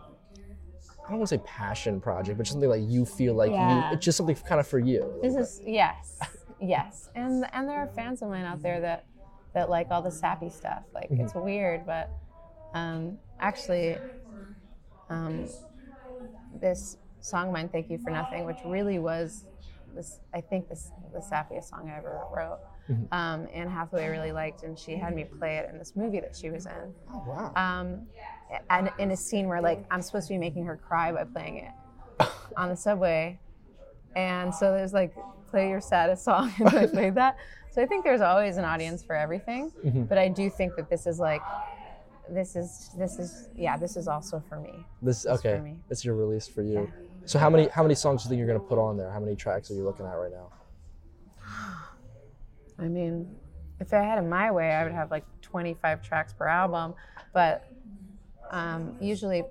I 1.05 1.09
don't 1.09 1.19
want 1.19 1.29
to 1.29 1.37
say 1.37 1.43
passion 1.45 1.99
project, 1.99 2.37
but 2.37 2.43
just 2.43 2.53
something 2.53 2.69
like 2.69 2.83
you 2.85 3.05
feel 3.05 3.33
like 3.33 3.51
Yeah. 3.51 3.89
you 3.89 3.95
it's 3.95 4.05
just 4.05 4.17
something 4.17 4.35
kind 4.35 4.61
of 4.61 4.67
for 4.67 4.79
you. 4.79 5.19
This 5.21 5.35
is 5.35 5.61
yes, 5.65 6.19
yes, 6.61 7.09
and 7.15 7.45
and 7.53 7.67
there 7.67 7.79
are 7.79 7.87
fans 7.87 8.21
of 8.21 8.29
mine 8.29 8.45
out 8.45 8.61
there 8.61 8.79
that 8.79 9.05
that 9.53 9.69
like 9.69 9.87
all 9.91 10.01
the 10.01 10.11
sappy 10.11 10.49
stuff. 10.49 10.83
Like 10.93 11.09
mm-hmm. 11.09 11.21
it's 11.21 11.35
weird, 11.35 11.85
but 11.85 12.11
um, 12.73 13.17
actually, 13.39 13.97
um, 15.09 15.47
this 16.59 16.97
song 17.21 17.47
of 17.47 17.53
mine, 17.53 17.69
"Thank 17.69 17.89
You 17.89 17.97
for 17.97 18.09
Nothing," 18.09 18.45
which 18.45 18.57
really 18.65 18.99
was 18.99 19.45
this, 19.95 20.19
I 20.33 20.41
think 20.41 20.69
this 20.69 20.91
the 21.13 21.19
sappiest 21.19 21.65
song 21.69 21.89
I 21.93 21.97
ever 21.97 22.21
wrote. 22.35 22.59
Um, 23.11 23.47
Anne 23.53 23.69
Hathaway 23.69 24.09
really 24.09 24.31
liked, 24.31 24.63
and 24.63 24.77
she 24.77 24.95
had 24.95 25.15
me 25.15 25.23
play 25.23 25.57
it 25.57 25.69
in 25.71 25.77
this 25.77 25.93
movie 25.95 26.19
that 26.19 26.35
she 26.35 26.49
was 26.49 26.65
in. 26.65 26.93
Oh, 27.13 27.23
wow. 27.25 27.53
Um, 27.55 28.07
and 28.69 28.91
in 28.99 29.11
a 29.11 29.17
scene 29.17 29.47
where 29.47 29.61
like 29.61 29.85
I'm 29.91 30.01
supposed 30.01 30.27
to 30.27 30.33
be 30.33 30.37
making 30.37 30.65
her 30.65 30.75
cry 30.75 31.11
by 31.11 31.23
playing 31.23 31.57
it 31.57 32.27
on 32.57 32.69
the 32.69 32.75
subway, 32.75 33.39
and 34.15 34.53
so 34.53 34.71
there's 34.73 34.93
like 34.93 35.13
play 35.49 35.69
your 35.69 35.79
saddest 35.81 36.23
song, 36.25 36.51
and 36.59 36.69
I 36.69 36.85
played 36.87 37.15
that. 37.15 37.37
So 37.71 37.81
I 37.81 37.85
think 37.85 38.03
there's 38.03 38.19
always 38.21 38.57
an 38.57 38.65
audience 38.65 39.01
for 39.03 39.15
everything, 39.15 39.71
but 40.09 40.17
I 40.17 40.27
do 40.27 40.49
think 40.49 40.75
that 40.75 40.89
this 40.89 41.07
is 41.07 41.19
like, 41.19 41.41
this 42.31 42.55
is 42.55 42.89
this 42.97 43.19
is 43.19 43.49
yeah, 43.55 43.77
this 43.77 43.95
is 43.97 44.07
also 44.07 44.41
for 44.47 44.59
me. 44.59 44.85
This 45.01 45.23
for 45.23 45.31
okay. 45.31 45.59
me. 45.59 45.79
It's 45.89 46.03
your 46.05 46.15
release 46.15 46.47
for 46.47 46.61
you. 46.61 46.91
So 47.25 47.37
how 47.37 47.49
many 47.49 47.67
how 47.67 47.83
many 47.83 47.95
songs 47.95 48.23
do 48.23 48.25
you 48.25 48.29
think 48.29 48.39
you're 48.39 48.47
gonna 48.47 48.67
put 48.67 48.79
on 48.79 48.97
there? 48.97 49.11
How 49.11 49.19
many 49.19 49.35
tracks 49.35 49.69
are 49.69 49.73
you 49.73 49.83
looking 49.83 50.05
at 50.05 50.13
right 50.13 50.31
now? 50.31 50.51
I 52.79 52.87
mean, 52.87 53.35
if 53.79 53.93
I 53.93 53.97
had 54.01 54.17
it 54.17 54.27
my 54.27 54.49
way, 54.49 54.71
I 54.71 54.83
would 54.83 54.91
have 54.93 55.11
like 55.11 55.25
25 55.41 56.01
tracks 56.01 56.33
per 56.33 56.47
album, 56.47 56.95
but 57.33 57.67
um, 58.49 58.95
usually 58.99 59.43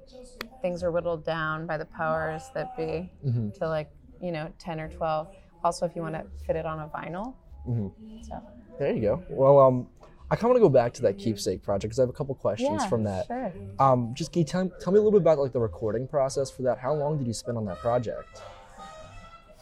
things 0.62 0.82
are 0.82 0.90
whittled 0.90 1.24
down 1.24 1.66
by 1.66 1.76
the 1.76 1.84
powers 1.84 2.42
that 2.54 2.76
be 2.76 3.10
Mm-hmm. 3.24 3.50
to 3.50 3.68
like, 3.68 3.90
you 4.20 4.32
know, 4.32 4.52
10 4.58 4.80
or 4.80 4.88
12. 4.88 5.28
Also, 5.62 5.86
if 5.86 5.94
you 5.94 6.02
want 6.02 6.14
to 6.14 6.24
fit 6.44 6.56
it 6.56 6.66
on 6.66 6.80
a 6.80 6.88
vinyl. 6.88 7.34
Mm-hmm. 7.68 8.22
So, 8.22 8.42
There 8.78 8.92
you 8.92 9.00
go. 9.00 9.22
Well, 9.28 9.58
um, 9.60 9.88
I 10.32 10.36
kind 10.36 10.44
of 10.44 10.50
want 10.50 10.56
to 10.58 10.60
go 10.60 10.68
back 10.68 10.92
to 10.94 11.02
that 11.02 11.18
keepsake 11.18 11.62
project 11.62 11.90
because 11.90 11.98
I 11.98 12.02
have 12.02 12.08
a 12.08 12.12
couple 12.12 12.36
questions 12.36 12.82
yeah, 12.82 12.88
from 12.88 13.02
that. 13.04 13.26
Sure. 13.26 13.52
Um, 13.80 14.14
just 14.14 14.32
can 14.32 14.40
you 14.40 14.46
tell, 14.46 14.70
tell 14.80 14.92
me 14.92 14.98
a 14.98 15.02
little 15.02 15.18
bit 15.18 15.22
about 15.22 15.38
like 15.38 15.52
the 15.52 15.60
recording 15.60 16.06
process 16.06 16.50
for 16.50 16.62
that? 16.62 16.78
How 16.78 16.94
long 16.94 17.18
did 17.18 17.26
you 17.26 17.32
spend 17.32 17.58
on 17.58 17.64
that 17.66 17.78
project? 17.80 18.40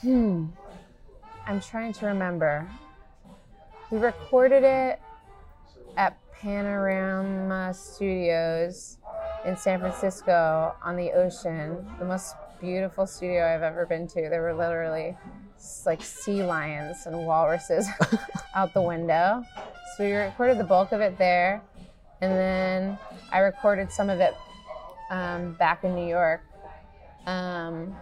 Hmm. 0.03 0.47
I'm 1.47 1.61
trying 1.61 1.95
to 1.95 2.07
remember. 2.07 2.69
We 3.91 3.97
recorded 3.97 4.63
it 4.63 5.01
at 5.97 6.19
Panorama 6.33 7.73
Studios 7.73 8.99
in 9.47 9.57
San 9.57 9.81
Francisco 9.81 10.75
on 10.83 10.97
the 10.97 11.13
ocean. 11.13 11.87
The 11.99 12.05
most 12.05 12.35
beautiful 12.61 13.07
studio 13.07 13.47
I've 13.47 13.63
ever 13.63 13.87
been 13.87 14.07
to. 14.09 14.29
There 14.29 14.43
were 14.43 14.55
literally 14.55 15.17
like 15.87 16.03
sea 16.03 16.43
lions 16.43 17.07
and 17.07 17.27
walruses 17.27 17.89
out 18.55 18.75
the 18.75 18.83
window. 18.83 19.43
So 19.99 20.05
we 20.05 20.13
recorded 20.13 20.59
the 20.59 20.65
bulk 20.65 20.93
of 20.93 21.01
it 21.01 21.19
there. 21.19 21.61
And 22.21 22.31
then 22.33 22.99
I 23.33 23.41
recorded 23.41 23.91
some 23.91 24.09
of 24.09 24.21
it 24.21 24.33
um, 25.11 25.55
back 25.59 25.83
in 25.83 25.97
New 25.97 26.07
York. 26.07 26.41
Um, 27.27 27.97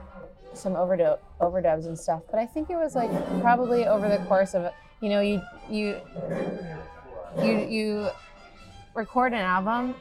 some 0.53 0.75
overdu- 0.75 1.19
overdubs 1.41 1.87
and 1.87 1.99
stuff. 1.99 2.21
But 2.31 2.39
I 2.39 2.45
think 2.45 2.69
it 2.69 2.77
was 2.77 2.95
like 2.95 3.11
probably 3.41 3.87
over 3.87 4.11
the 4.11 4.19
course 4.27 4.55
of 4.55 4.71
you 5.01 5.09
know 5.09 5.21
you 5.21 5.41
you 5.71 5.97
you 7.43 7.59
you 7.69 8.09
record 8.95 9.33
an 9.33 9.41
album 9.41 9.95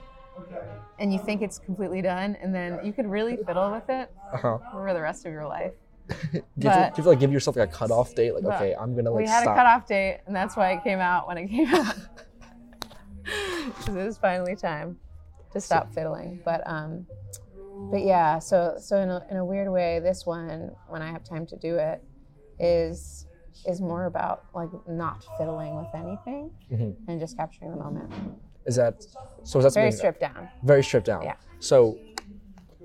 and 0.99 1.11
you 1.13 1.19
think 1.19 1.41
it's 1.41 1.59
completely 1.59 2.01
done, 2.01 2.37
and 2.41 2.53
then 2.53 2.79
you 2.85 2.91
could 2.93 3.05
really 3.07 3.37
fiddle 3.45 3.71
with 3.71 3.89
it 3.89 4.11
Uh-huh. 4.33 4.57
for 4.71 4.93
the 4.93 5.01
rest 5.01 5.25
of 5.25 5.31
your 5.31 5.45
life. 5.47 5.71
Do 6.09 6.15
you, 6.33 6.41
have 6.41 6.43
But- 6.55 6.61
do 6.61 6.69
you 6.69 6.93
have 6.95 7.05
like 7.07 7.19
give 7.19 7.31
yourself 7.33 7.55
like 7.55 7.69
a 7.69 7.71
cutoff 7.71 8.13
date? 8.15 8.33
Like, 8.35 8.45
okay, 8.45 8.75
I'm 8.79 8.95
gonna 8.95 9.09
like 9.11 9.23
we 9.23 9.27
had 9.29 9.41
stop. 9.41 9.55
a 9.55 9.59
cutoff 9.59 9.87
date, 9.87 10.19
and 10.27 10.35
that's 10.35 10.55
why 10.55 10.71
it 10.73 10.83
came 10.83 10.99
out 10.99 11.27
when 11.27 11.37
it 11.37 11.47
came 11.47 11.67
out. 11.73 11.95
'Cause 13.25 13.95
it 13.95 14.05
was 14.05 14.17
finally 14.17 14.55
time 14.55 14.97
to 15.51 15.59
stop 15.59 15.91
fiddling. 15.93 16.41
But 16.45 16.61
um, 16.69 17.07
but 17.91 18.03
yeah. 18.03 18.37
So 18.39 18.75
so 18.79 18.97
in 19.01 19.09
a, 19.09 19.25
in 19.31 19.37
a 19.37 19.45
weird 19.45 19.71
way, 19.71 19.99
this 19.99 20.25
one, 20.25 20.71
when 20.87 21.01
I 21.01 21.11
have 21.11 21.23
time 21.23 21.45
to 21.47 21.55
do 21.57 21.75
it, 21.77 22.03
is 22.59 23.25
is 23.67 23.81
more 23.81 24.05
about 24.05 24.45
like 24.53 24.69
not 24.87 25.25
fiddling 25.39 25.75
with 25.75 25.87
anything 25.95 26.51
Mhm. 26.71 26.95
and 27.07 27.19
just 27.19 27.35
capturing 27.35 27.71
the 27.71 27.77
moment. 27.77 28.13
Is 28.67 28.75
that 28.75 29.03
so? 29.43 29.57
Is 29.59 29.65
that 29.65 29.73
Very 29.73 29.91
stripped 29.91 30.19
down. 30.19 30.49
very 30.63 30.83
stripped 30.83 31.07
down? 31.07 31.23
Yeah. 31.23 31.35
So, 31.59 31.97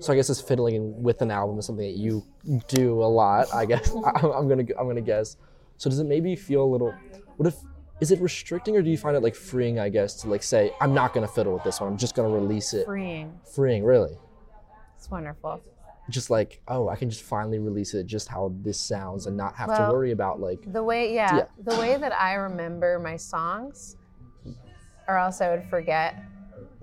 so 0.01 0.11
I 0.11 0.15
guess 0.15 0.27
this 0.27 0.41
fiddling 0.41 1.01
with 1.01 1.21
an 1.21 1.29
album 1.31 1.59
is 1.59 1.65
something 1.67 1.85
that 1.85 1.97
you 1.97 2.23
do 2.67 3.03
a 3.03 3.05
lot. 3.05 3.47
I 3.53 3.65
guess 3.65 3.91
I'm 4.15 4.47
gonna 4.47 4.65
I'm 4.79 4.87
gonna 4.87 5.01
guess. 5.01 5.37
So 5.77 5.89
does 5.89 5.99
it 5.99 6.05
maybe 6.05 6.35
feel 6.35 6.63
a 6.63 6.65
little? 6.65 6.93
What 7.37 7.47
if 7.47 7.55
is 8.01 8.11
it 8.11 8.19
restricting 8.19 8.75
or 8.75 8.81
do 8.81 8.89
you 8.89 8.97
find 8.97 9.15
it 9.15 9.21
like 9.21 9.35
freeing? 9.35 9.79
I 9.79 9.89
guess 9.89 10.15
to 10.21 10.29
like 10.29 10.43
say 10.43 10.71
I'm 10.81 10.93
not 10.93 11.13
gonna 11.13 11.27
fiddle 11.27 11.53
with 11.53 11.63
this 11.63 11.79
one. 11.79 11.91
I'm 11.91 11.97
just 11.97 12.15
gonna 12.15 12.29
release 12.29 12.73
it. 12.73 12.85
Freeing. 12.85 13.39
Freeing, 13.53 13.83
really. 13.83 14.17
It's 14.97 15.09
wonderful. 15.09 15.61
Just 16.09 16.31
like 16.31 16.61
oh, 16.67 16.89
I 16.89 16.95
can 16.95 17.09
just 17.09 17.21
finally 17.23 17.59
release 17.59 17.93
it 17.93 18.07
just 18.07 18.27
how 18.27 18.51
this 18.63 18.79
sounds 18.79 19.27
and 19.27 19.37
not 19.37 19.55
have 19.55 19.69
to 19.75 19.89
worry 19.93 20.11
about 20.11 20.39
like 20.41 20.73
The 20.73 20.83
way, 20.83 21.13
yeah, 21.13 21.37
Yeah. 21.37 21.45
the 21.63 21.79
way 21.79 21.95
that 21.97 22.11
I 22.19 22.33
remember 22.33 22.97
my 22.99 23.17
songs, 23.17 23.97
or 25.07 25.17
else 25.17 25.41
I 25.41 25.49
would 25.55 25.63
forget 25.69 26.15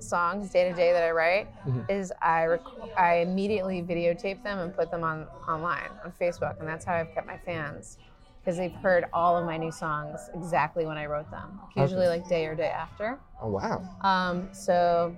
songs 0.02 0.50
day 0.50 0.68
to 0.68 0.74
day 0.74 0.92
that 0.92 1.02
I 1.02 1.10
write, 1.10 1.48
Mhm. 1.66 1.90
is 1.90 2.12
I 2.22 2.44
rec- 2.46 2.62
I 2.96 3.14
immediately 3.16 3.82
videotape 3.82 4.42
them 4.42 4.58
and 4.58 4.74
put 4.74 4.90
them 4.90 5.04
on 5.04 5.26
online 5.48 5.90
on 6.04 6.12
Facebook, 6.12 6.58
and 6.60 6.68
that's 6.68 6.84
how 6.84 6.94
I've 6.94 7.12
kept 7.14 7.26
my 7.26 7.36
fans 7.38 7.98
because 8.40 8.56
they've 8.56 8.74
heard 8.74 9.06
all 9.12 9.36
of 9.36 9.44
my 9.44 9.56
new 9.56 9.70
songs 9.72 10.30
exactly 10.34 10.86
when 10.86 10.96
I 10.96 11.06
wrote 11.06 11.30
them, 11.30 11.60
usually 11.76 12.06
Okay. 12.06 12.16
like 12.18 12.28
day 12.28 12.46
or 12.46 12.54
day 12.54 12.68
after. 12.70 13.18
oh 13.40 13.48
wow. 13.48 13.82
Um, 14.02 14.48
so 14.52 15.14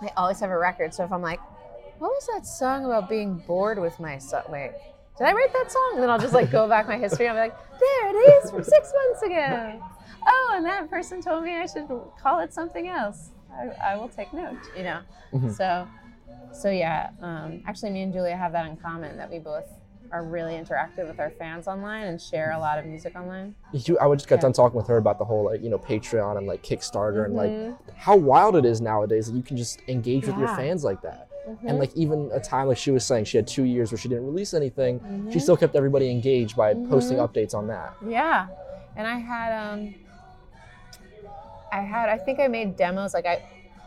I 0.00 0.10
always 0.16 0.40
have 0.40 0.50
a 0.50 0.58
record. 0.58 0.94
So 0.94 1.04
if 1.04 1.12
I'm 1.12 1.22
like, 1.22 1.40
what 1.98 2.08
was 2.10 2.26
that 2.34 2.46
song 2.46 2.84
about 2.84 3.08
being 3.08 3.34
bored 3.46 3.78
with 3.78 3.98
my 4.00 4.18
son? 4.18 4.42
Wait, 4.48 4.72
did 5.18 5.26
I 5.26 5.32
write 5.32 5.52
that 5.52 5.70
song? 5.70 5.90
And 5.94 6.02
then 6.02 6.10
I'll 6.10 6.18
just 6.18 6.34
like 6.34 6.50
go 6.50 6.68
back 6.68 6.86
my 6.88 6.96
history 6.96 7.26
and 7.26 7.36
I'll 7.38 7.46
be 7.48 7.50
like, 7.50 7.58
there 7.80 8.08
it 8.10 8.44
is 8.44 8.50
from 8.50 8.62
six 8.64 8.92
months 9.06 9.22
ago. 9.22 9.80
Oh, 10.30 10.52
and 10.56 10.66
that 10.66 10.90
person 10.90 11.22
told 11.22 11.44
me 11.44 11.54
I 11.56 11.64
should 11.66 11.88
call 12.20 12.40
it 12.40 12.52
something 12.52 12.88
else. 12.88 13.30
I, 13.52 13.92
I 13.92 13.96
will 13.96 14.08
take 14.08 14.32
note, 14.32 14.58
you 14.76 14.84
know? 14.84 15.00
Mhm. 15.32 15.52
So, 15.56 15.86
so 16.52 16.70
yeah, 16.70 17.10
um, 17.20 17.62
actually 17.66 17.90
me 17.90 18.02
and 18.02 18.12
Julia 18.12 18.36
have 18.36 18.52
that 18.52 18.66
in 18.66 18.76
common 18.76 19.16
that 19.16 19.30
we 19.30 19.38
both 19.38 19.66
are 20.10 20.22
really 20.24 20.54
interactive 20.54 21.06
with 21.06 21.20
our 21.20 21.30
fans 21.30 21.68
online 21.68 22.06
and 22.06 22.18
share 22.20 22.52
a 22.52 22.58
lot 22.58 22.78
of 22.78 22.86
music 22.86 23.14
online. 23.14 23.54
You, 23.72 23.98
I 24.00 24.12
just 24.14 24.26
got 24.26 24.36
Yeah. 24.36 24.42
done 24.42 24.52
talking 24.54 24.76
with 24.76 24.86
her 24.86 24.96
about 24.96 25.18
the 25.18 25.24
whole 25.26 25.44
like 25.44 25.62
you 25.62 25.68
know 25.68 25.78
Patreon 25.78 26.38
and 26.38 26.46
like 26.46 26.62
Kickstarter 26.62 27.26
and 27.26 27.34
like 27.34 27.50
Mhm. 27.50 27.76
how 27.94 28.16
wild 28.16 28.56
it 28.56 28.64
is 28.64 28.80
nowadays 28.80 29.26
that 29.26 29.36
you 29.36 29.42
can 29.42 29.56
just 29.58 29.82
engage 29.86 30.26
with 30.26 30.38
your 30.38 30.48
fans 30.48 30.82
like 30.82 31.02
that. 31.02 31.28
Mhm. 31.46 31.58
And 31.66 31.78
like 31.78 31.94
even 31.94 32.30
a 32.32 32.40
time 32.40 32.68
like 32.68 32.78
she 32.78 32.90
was 32.90 33.04
saying 33.04 33.24
she 33.26 33.36
had 33.36 33.46
two 33.46 33.64
years 33.64 33.90
where 33.92 33.98
she 33.98 34.08
didn't 34.08 34.24
release 34.26 34.54
anything, 34.54 35.00
she 35.30 35.38
Mhm. 35.38 35.42
still 35.42 35.56
kept 35.58 35.76
everybody 35.76 36.10
engaged 36.10 36.56
by 36.56 36.72
posting 36.74 37.18
Mhm. 37.18 37.28
updates 37.28 37.54
on 37.54 37.66
that. 37.66 37.92
Yeah, 38.06 38.46
and 38.96 39.06
I 39.06 39.16
had 39.18 39.52
um, 39.52 39.94
I 41.72 41.80
had 41.80 42.08
I 42.08 42.18
think 42.18 42.40
I 42.40 42.48
made 42.48 42.76
demos 42.76 43.14
like 43.14 43.26
I, 43.26 43.42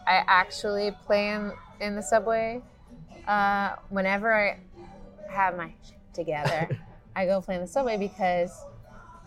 I 0.08 0.24
actually 0.28 0.92
play 1.06 1.30
in 1.30 1.52
in 1.80 1.96
the 1.96 2.04
subway. 2.04 2.62
Uh, 3.28 3.76
whenever 3.90 4.34
I 4.34 4.58
have 5.28 5.56
my 5.56 5.74
together, 6.14 6.70
I 7.16 7.26
go 7.26 7.42
play 7.42 7.56
in 7.56 7.62
the 7.62 7.68
subway 7.68 7.98
because 7.98 8.52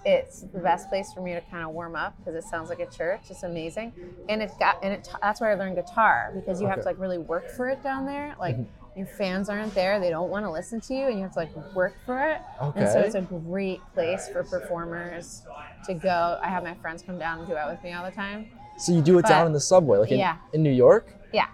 it's 0.04 0.42
the 0.42 0.58
best 0.58 0.88
place 0.88 1.12
for 1.12 1.20
me 1.22 1.32
to 1.32 1.40
kind 1.40 1.64
of 1.64 1.70
warm 1.70 1.96
up 1.96 2.14
because 2.18 2.34
it 2.34 2.46
sounds 2.46 2.68
like 2.68 2.80
a 2.80 2.86
church. 2.86 3.22
It's 3.30 3.42
amazing, 3.42 3.92
and 4.28 4.42
it 4.42 4.50
got 4.58 4.78
and 4.82 4.92
it 4.92 5.08
that's 5.22 5.40
where 5.40 5.50
I 5.50 5.54
learned 5.54 5.76
guitar 5.76 6.30
because 6.34 6.60
you 6.60 6.68
have 6.68 6.80
to 6.80 6.86
like 6.86 6.98
really 6.98 7.18
work 7.18 7.48
for 7.50 7.68
it 7.68 7.82
down 7.82 8.06
there. 8.06 8.34
Like 8.38 8.56
Mhm. 8.56 8.66
Your 8.96 9.06
fans 9.06 9.48
aren't 9.48 9.74
there; 9.74 9.98
they 10.00 10.10
don't 10.10 10.30
want 10.30 10.44
to 10.44 10.50
listen 10.50 10.80
to 10.82 10.94
you, 10.94 11.06
and 11.06 11.16
you 11.16 11.22
have 11.22 11.32
to 11.32 11.38
like 11.40 11.74
work 11.74 11.94
for 12.06 12.18
it. 12.28 12.40
Okay. 12.62 12.80
And 12.80 12.88
so 12.88 13.00
it's 13.00 13.14
a 13.14 13.22
great 13.22 13.80
place 13.92 14.28
for 14.28 14.44
performers 14.44 15.42
to 15.86 15.94
go. 15.94 16.38
I 16.42 16.48
have 16.48 16.62
my 16.62 16.74
friends 16.74 17.02
come 17.02 17.18
down 17.18 17.38
and 17.40 17.48
do 17.48 17.54
it 17.56 17.66
with 17.68 17.82
me 17.82 17.92
all 17.92 18.04
the 18.04 18.10
time. 18.14 18.48
So 18.78 18.92
you 18.92 19.00
do 19.02 19.18
it 19.18 19.22
But- 19.22 19.28
down 19.28 19.46
in 19.46 19.52
the 19.52 19.60
subway, 19.60 19.98
like 19.98 20.10
in, 20.10 20.18
Yeah. 20.18 20.36
in 20.52 20.62
New 20.62 20.70
York? 20.72 21.12
Yeah. 21.32 21.46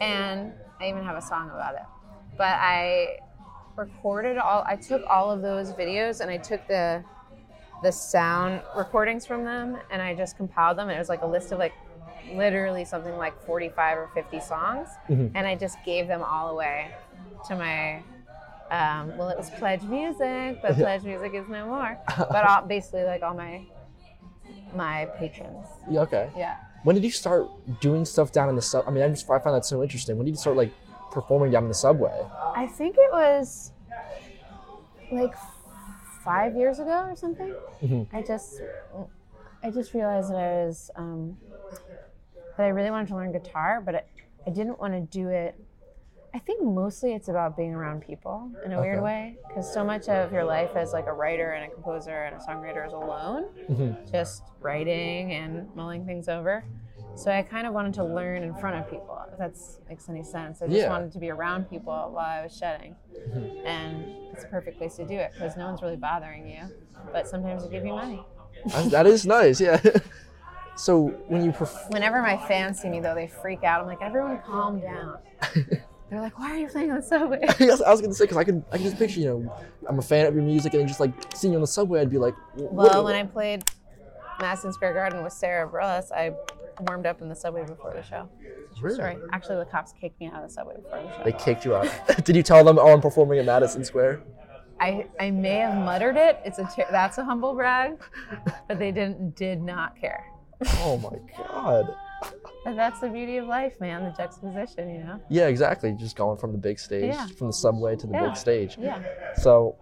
And 0.00 0.52
I 0.80 0.88
even 0.88 1.02
have 1.04 1.16
a 1.16 1.22
song 1.22 1.50
about 1.50 1.74
it. 1.74 1.82
But 2.36 2.56
I 2.58 3.18
recorded 3.76 4.38
all 4.38 4.64
I 4.66 4.74
took 4.76 5.02
all 5.08 5.30
of 5.30 5.40
those 5.40 5.72
videos 5.72 6.20
and 6.20 6.30
I 6.30 6.36
took 6.38 6.66
the 6.66 7.02
the 7.82 7.92
sound 7.92 8.60
recordings 8.76 9.24
from 9.24 9.44
them 9.44 9.78
and 9.92 10.02
I 10.02 10.14
just 10.14 10.36
compiled 10.36 10.78
them. 10.78 10.90
It 10.90 10.98
was 10.98 11.08
like 11.08 11.22
a 11.22 11.26
list 11.26 11.52
of 11.52 11.58
like 11.60 11.72
literally 12.30 12.84
something 12.84 13.16
like 13.16 13.34
45 13.46 13.98
or 13.98 14.08
50 14.14 14.40
songs 14.40 14.88
Mhm. 15.08 15.32
and 15.34 15.46
I 15.46 15.54
just 15.54 15.82
gave 15.84 16.06
them 16.08 16.22
all 16.22 16.50
away 16.50 16.90
to 17.48 17.56
my 17.56 18.02
um, 18.70 19.16
well, 19.16 19.30
it 19.30 19.38
was 19.38 19.48
pledge 19.48 19.82
music, 19.84 20.60
but 20.60 20.74
pledge 20.76 21.02
music 21.02 21.32
is 21.32 21.48
no 21.48 21.64
more. 21.66 21.98
But 22.18 22.44
all, 22.44 22.62
basically, 22.66 23.04
like 23.04 23.22
all 23.22 23.32
my 23.32 23.62
my 24.74 25.06
patrons. 25.18 25.64
Yeah, 25.90 26.00
okay. 26.02 26.30
Yeah. 26.36 26.56
When 26.84 26.94
did 26.94 27.02
you 27.02 27.10
start 27.10 27.48
doing 27.80 28.04
stuff 28.04 28.30
down 28.30 28.50
in 28.50 28.56
the 28.56 28.62
sub? 28.62 28.84
I 28.86 28.90
mean, 28.90 29.02
I 29.02 29.08
just 29.08 29.24
I 29.30 29.38
find 29.38 29.56
that 29.56 29.64
so 29.64 29.82
interesting. 29.82 30.16
When 30.18 30.26
did 30.26 30.32
you 30.32 30.36
start 30.36 30.56
like 30.56 30.70
performing 31.10 31.50
down 31.50 31.62
in 31.62 31.68
the 31.68 31.74
subway? 31.74 32.14
I 32.54 32.66
think 32.66 32.96
it 32.98 33.10
was 33.10 33.72
like 35.10 35.34
five 36.22 36.54
years 36.54 36.78
ago 36.78 37.06
or 37.08 37.16
something. 37.16 37.54
Mhm. 37.82 38.06
I 38.12 38.20
just, 38.22 38.60
I 39.62 39.70
just 39.70 39.94
realized 39.94 40.30
that 40.30 40.36
I 40.36 40.66
was, 40.66 40.90
um, 40.94 41.38
that 42.58 42.64
I 42.66 42.68
really 42.70 42.90
wanted 42.90 43.08
to 43.08 43.16
learn 43.16 43.32
guitar, 43.32 43.80
but 43.80 43.94
I, 43.94 44.02
I 44.46 44.50
didn't 44.50 44.78
want 44.78 44.92
to 44.92 45.00
do 45.00 45.28
it. 45.28 45.58
I 46.34 46.38
think 46.40 46.62
mostly 46.62 47.14
it's 47.14 47.28
about 47.28 47.56
being 47.56 47.72
around 47.72 48.02
people 48.02 48.50
in 48.64 48.72
a 48.72 48.80
weird 48.80 49.02
way, 49.02 49.38
because 49.46 49.72
so 49.72 49.82
much 49.82 50.08
of 50.10 50.30
your 50.32 50.44
life 50.44 50.70
as 50.74 50.92
like 50.92 51.06
a 51.06 51.12
writer 51.12 51.52
and 51.52 51.64
a 51.64 51.70
composer 51.72 52.24
and 52.24 52.34
a 52.36 52.38
songwriter 52.38 52.86
is 52.86 52.92
alone, 52.92 53.44
Mhm. 53.70 53.96
just 54.10 54.42
writing 54.60 55.32
and 55.32 55.74
mulling 55.74 56.04
things 56.04 56.28
over. 56.28 56.64
So 57.14 57.32
I 57.32 57.42
kind 57.42 57.66
of 57.66 57.72
wanted 57.72 57.94
to 57.94 58.04
learn 58.04 58.42
in 58.42 58.54
front 58.54 58.76
of 58.76 58.90
people. 58.90 59.18
If 59.32 59.38
that 59.38 59.54
makes 59.88 60.08
any 60.08 60.22
sense. 60.22 60.60
I 60.60 60.66
just 60.66 60.78
Yeah. 60.78 60.90
wanted 60.90 61.12
to 61.12 61.18
be 61.18 61.30
around 61.30 61.68
people 61.70 61.92
while 62.12 62.18
I 62.18 62.42
was 62.42 62.54
shedding, 62.56 62.94
and 63.64 64.04
it's 64.32 64.44
a 64.44 64.48
perfect 64.48 64.78
place 64.78 64.96
to 64.96 65.06
do 65.06 65.14
it 65.16 65.32
because 65.34 65.56
no 65.56 65.64
one's 65.66 65.80
really 65.82 65.96
bothering 65.96 66.46
you. 66.46 66.70
But 67.12 67.26
sometimes 67.26 67.62
they 67.64 67.70
give 67.70 67.86
you 67.86 67.94
money. 67.94 68.26
That 68.90 69.06
is 69.06 69.24
nice, 69.24 69.60
yeah. 69.60 69.80
so 70.78 71.08
when 71.28 71.44
you 71.44 71.52
perform, 71.52 71.90
Whenever 71.92 72.22
my 72.22 72.36
fans 72.48 72.80
see 72.80 72.88
me 72.88 73.00
though, 73.00 73.14
they 73.14 73.26
freak 73.26 73.64
out. 73.64 73.80
I'm 73.80 73.86
like, 73.86 74.00
everyone, 74.02 74.40
calm 74.46 74.80
down. 74.80 75.18
They're 76.10 76.20
like, 76.22 76.38
why 76.38 76.52
are 76.52 76.56
you 76.56 76.68
playing 76.68 76.90
on 76.90 76.96
the 76.96 77.02
subway? 77.02 77.40
Yes, 77.60 77.82
I 77.82 77.90
was 77.90 78.00
gonna 78.00 78.14
say 78.14 78.24
because 78.24 78.38
I 78.38 78.44
could 78.44 78.64
I 78.72 78.76
can 78.76 78.84
just 78.84 78.96
picture 78.98 79.20
you 79.20 79.26
know 79.26 79.56
I'm 79.88 79.98
a 79.98 80.02
fan 80.02 80.26
of 80.26 80.34
your 80.34 80.42
music 80.44 80.72
and 80.74 80.88
just 80.88 81.00
like 81.00 81.12
seeing 81.34 81.52
you 81.52 81.58
on 81.58 81.60
the 81.60 81.66
subway 81.66 82.00
I'd 82.00 82.08
be 82.10 82.16
like 82.18 82.34
"Wh- 82.54 82.72
what- 82.72 82.90
Well, 82.92 83.04
when 83.04 83.14
I 83.14 83.24
played 83.24 83.64
Madison 84.40 84.72
Square 84.72 84.94
Garden 84.94 85.22
with 85.22 85.32
Sara 85.32 85.68
Bareilles, 85.68 86.10
I 86.12 86.32
warmed 86.88 87.06
up 87.06 87.20
in 87.20 87.28
the 87.28 87.34
subway 87.34 87.64
before 87.66 87.92
the 87.92 88.02
show. 88.02 88.28
Really? 88.80 88.94
story. 88.94 89.16
Actually, 89.32 89.56
the 89.56 89.64
cops 89.64 89.92
kicked 90.00 90.20
me 90.20 90.28
out 90.28 90.42
of 90.42 90.48
the 90.48 90.54
subway 90.54 90.76
before 90.76 91.02
the 91.02 91.16
show. 91.16 91.24
they 91.24 91.32
kicked 91.32 91.64
you 91.64 91.74
out. 91.74 91.88
Did 92.24 92.36
you 92.36 92.42
tell 92.44 92.62
them 92.64 92.78
oh 92.78 92.92
I'm 92.92 93.00
performing 93.00 93.38
at 93.40 93.44
Madison 93.46 93.84
Square? 93.84 94.22
I, 94.80 95.06
I 95.18 95.32
may 95.32 95.56
have 95.56 95.74
muttered 95.76 96.16
it. 96.16 96.38
It's 96.44 96.60
a 96.60 96.70
ter- 96.74 96.86
that's 96.90 97.18
a 97.18 97.24
humble 97.24 97.52
brag, 97.54 97.98
but 98.68 98.78
they 98.78 98.92
didn't 98.92 99.34
did 99.34 99.60
not 99.60 99.98
care. 100.00 100.24
Oh 100.80 100.98
my 100.98 101.18
god. 101.44 101.94
And 102.66 102.76
that's 102.78 103.00
the 103.00 103.08
beauty 103.08 103.36
of 103.36 103.46
life, 103.46 103.80
man. 103.80 104.02
The 104.04 104.10
juxtaposition, 104.10 104.90
you 104.90 105.04
know. 105.04 105.20
Yeah, 105.28 105.46
exactly. 105.46 105.92
Just 105.92 106.16
going 106.16 106.36
from 106.38 106.52
the 106.52 106.58
big 106.58 106.78
stage, 106.78 107.14
Yeah. 107.14 107.26
from 107.38 107.46
the 107.46 107.52
subway 107.52 107.96
to 107.96 108.06
the 108.06 108.12
Yeah. 108.12 108.26
big 108.26 108.36
stage. 108.36 108.76
Yeah. 108.78 109.00
So, 109.36 109.76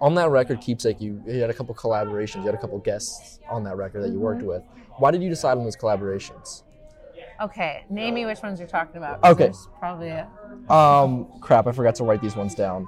on 0.00 0.14
that 0.16 0.30
record, 0.30 0.60
Keepsake, 0.60 1.00
you, 1.00 1.22
you 1.26 1.40
had 1.40 1.50
a 1.50 1.54
couple 1.54 1.74
collaborations. 1.74 2.36
You 2.40 2.46
had 2.46 2.54
a 2.54 2.58
couple 2.60 2.76
guests 2.78 3.38
on 3.48 3.62
that 3.64 3.76
record 3.76 4.02
that 4.02 4.10
you 4.10 4.18
worked 4.20 4.40
Mm-hmm. 4.40 4.48
with. 4.48 4.62
Why 4.98 5.10
did 5.12 5.22
you 5.22 5.28
decide 5.30 5.56
on 5.56 5.64
those 5.64 5.76
collaborations? 5.76 6.64
Okay. 7.40 7.84
Name 7.88 8.14
me 8.14 8.26
which 8.26 8.42
ones 8.42 8.58
you're 8.58 8.68
talking 8.68 8.96
about. 8.96 9.22
Okay. 9.24 9.52
Probably 9.78 10.08
a. 10.08 10.28
Um, 10.72 11.28
crap, 11.40 11.66
I 11.66 11.72
forgot 11.72 11.94
to 11.96 12.04
write 12.04 12.20
these 12.20 12.36
ones 12.36 12.54
down. 12.54 12.86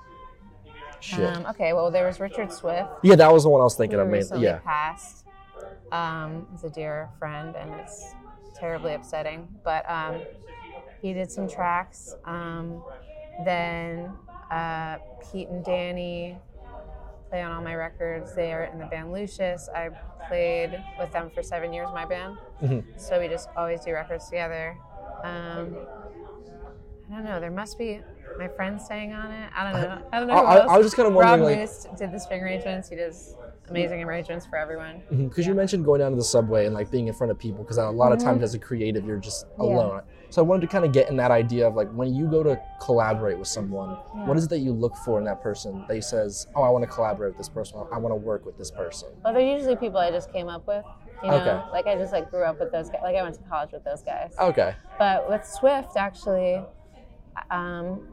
Shit. 1.01 1.37
Um, 1.37 1.47
okay. 1.47 1.73
Well, 1.73 1.91
there 1.91 2.07
was 2.07 2.21
Richard 2.21 2.53
Swift. 2.53 2.89
yeah, 3.03 3.15
that 3.17 3.33
was 3.33 3.45
the 3.45 3.49
one 3.51 3.61
I 3.61 3.65
was 3.65 3.77
thinking 3.77 3.99
of. 4.01 4.41
Yeah. 4.41 4.59
passed. 4.59 5.25
Um, 5.93 6.47
he's 6.53 6.65
a 6.65 6.71
dear 6.71 7.09
friend, 7.19 7.55
and 7.57 7.71
it's 7.75 8.15
terribly 8.55 8.95
upsetting. 8.95 9.49
But 9.65 9.89
um, 9.91 10.21
he 11.03 11.13
did 11.13 11.31
some 11.31 11.49
tracks. 11.49 12.15
Um, 12.25 12.83
then 13.45 14.11
uh, 14.51 14.99
Pete 15.31 15.49
and 15.49 15.65
Danny 15.65 16.39
play 17.29 17.43
on 17.43 17.53
all 17.53 17.63
my 17.63 17.75
records. 17.75 18.35
They 18.35 18.53
are 18.53 18.65
in 18.65 18.79
the 18.79 18.87
band 18.87 19.13
Lucius. 19.13 19.69
I 19.75 19.91
played 20.29 20.83
with 20.99 21.13
them 21.13 21.31
for 21.35 21.43
seven 21.43 21.73
years, 21.73 21.89
my 21.93 22.05
band. 22.05 22.37
Mhm. 22.63 22.85
So 23.01 23.21
we 23.21 23.29
just 23.29 23.49
always 23.57 23.81
do 23.85 23.93
records 23.93 24.27
together. 24.27 24.77
Um, 25.23 25.77
I 27.11 27.15
don't 27.15 27.25
know. 27.25 27.39
There 27.41 27.51
must 27.51 27.79
be 27.79 28.01
my 28.39 28.49
friend 28.49 28.81
staying 28.81 29.13
on 29.13 29.31
it. 29.31 29.51
I 29.55 29.71
don't 29.73 29.83
know. 29.83 30.03
I 30.13 30.19
don't 30.19 30.29
know. 30.29 30.35
I, 30.35 30.41
who 30.41 30.47
I, 30.47 30.61
else. 30.61 30.71
I 30.71 30.77
was 30.79 30.87
just 30.87 30.97
kind 30.97 31.09
of 31.09 31.15
Rob 31.15 31.41
wondering, 31.41 31.59
like, 31.61 31.69
Moose 31.69 31.87
did 31.99 32.13
the 32.13 32.19
string 32.19 32.43
arrangements. 32.43 32.89
He 32.89 32.97
does 32.97 33.35
amazing 33.69 34.03
arrangements 34.03 34.47
for 34.47 34.57
everyone. 34.57 35.03
because 35.11 35.47
you 35.47 35.55
mentioned 35.55 35.85
going 35.85 36.01
down 36.01 36.11
to 36.13 36.17
the 36.17 36.23
subway 36.25 36.67
and 36.67 36.75
like 36.75 36.91
being 36.91 37.09
in 37.09 37.15
front 37.15 37.31
of 37.31 37.39
people. 37.39 37.65
Because 37.65 37.79
a 37.79 37.85
lot 37.91 38.13
of 38.13 38.19
times 38.19 38.43
as 38.43 38.55
a 38.55 38.59
creative, 38.59 39.05
you're 39.05 39.19
just 39.19 39.47
alone. 39.59 40.03
So 40.31 40.43
I 40.43 40.45
wanted 40.45 40.63
to 40.63 40.67
kind 40.67 40.85
of 40.85 40.93
get 40.93 41.09
in 41.09 41.17
that 41.17 41.31
idea 41.31 41.67
of 41.69 41.75
like 41.75 41.91
when 41.93 42.15
you 42.15 42.27
go 42.27 42.43
to 42.43 42.61
collaborate 42.81 43.39
with 43.39 43.49
someone, 43.49 43.91
what 44.27 44.37
is 44.37 44.45
it 44.45 44.51
that 44.51 44.59
you 44.59 44.73
look 44.73 44.97
for 44.97 45.19
in 45.19 45.25
that 45.25 45.41
person 45.43 45.85
that 45.89 46.05
says, 46.05 46.47
"Oh, 46.55 46.63
I 46.63 46.69
want 46.71 46.83
to 46.83 46.91
collaborate 46.91 47.31
with 47.31 47.39
this 47.39 47.49
person. 47.49 47.79
I 47.93 47.99
want 47.99 48.13
to 48.13 48.17
work 48.17 48.45
with 48.45 48.59
this 48.59 48.71
person." 48.71 49.09
Well, 49.25 49.33
they're 49.33 49.43
usually 49.57 49.77
people 49.77 49.99
I 49.99 50.11
just 50.11 50.33
came 50.33 50.49
up 50.49 50.67
with. 50.67 50.85
You 51.23 51.31
know, 51.31 51.37
Okay. 51.37 51.71
like 51.73 51.87
I 51.87 51.97
just 51.97 52.13
like 52.13 52.31
grew 52.31 52.43
up 52.43 52.61
with 52.61 52.73
those 52.73 52.91
guys. 52.91 53.01
Like 53.03 53.17
I 53.17 53.23
went 53.23 53.37
to 53.37 53.43
college 53.49 53.71
with 53.73 53.85
those 53.85 54.03
guys. 54.03 54.35
Okay. 54.39 54.75
But 54.99 55.29
with 55.31 55.47
Swift, 55.47 55.97
actually, 55.97 56.61
um, 57.51 58.09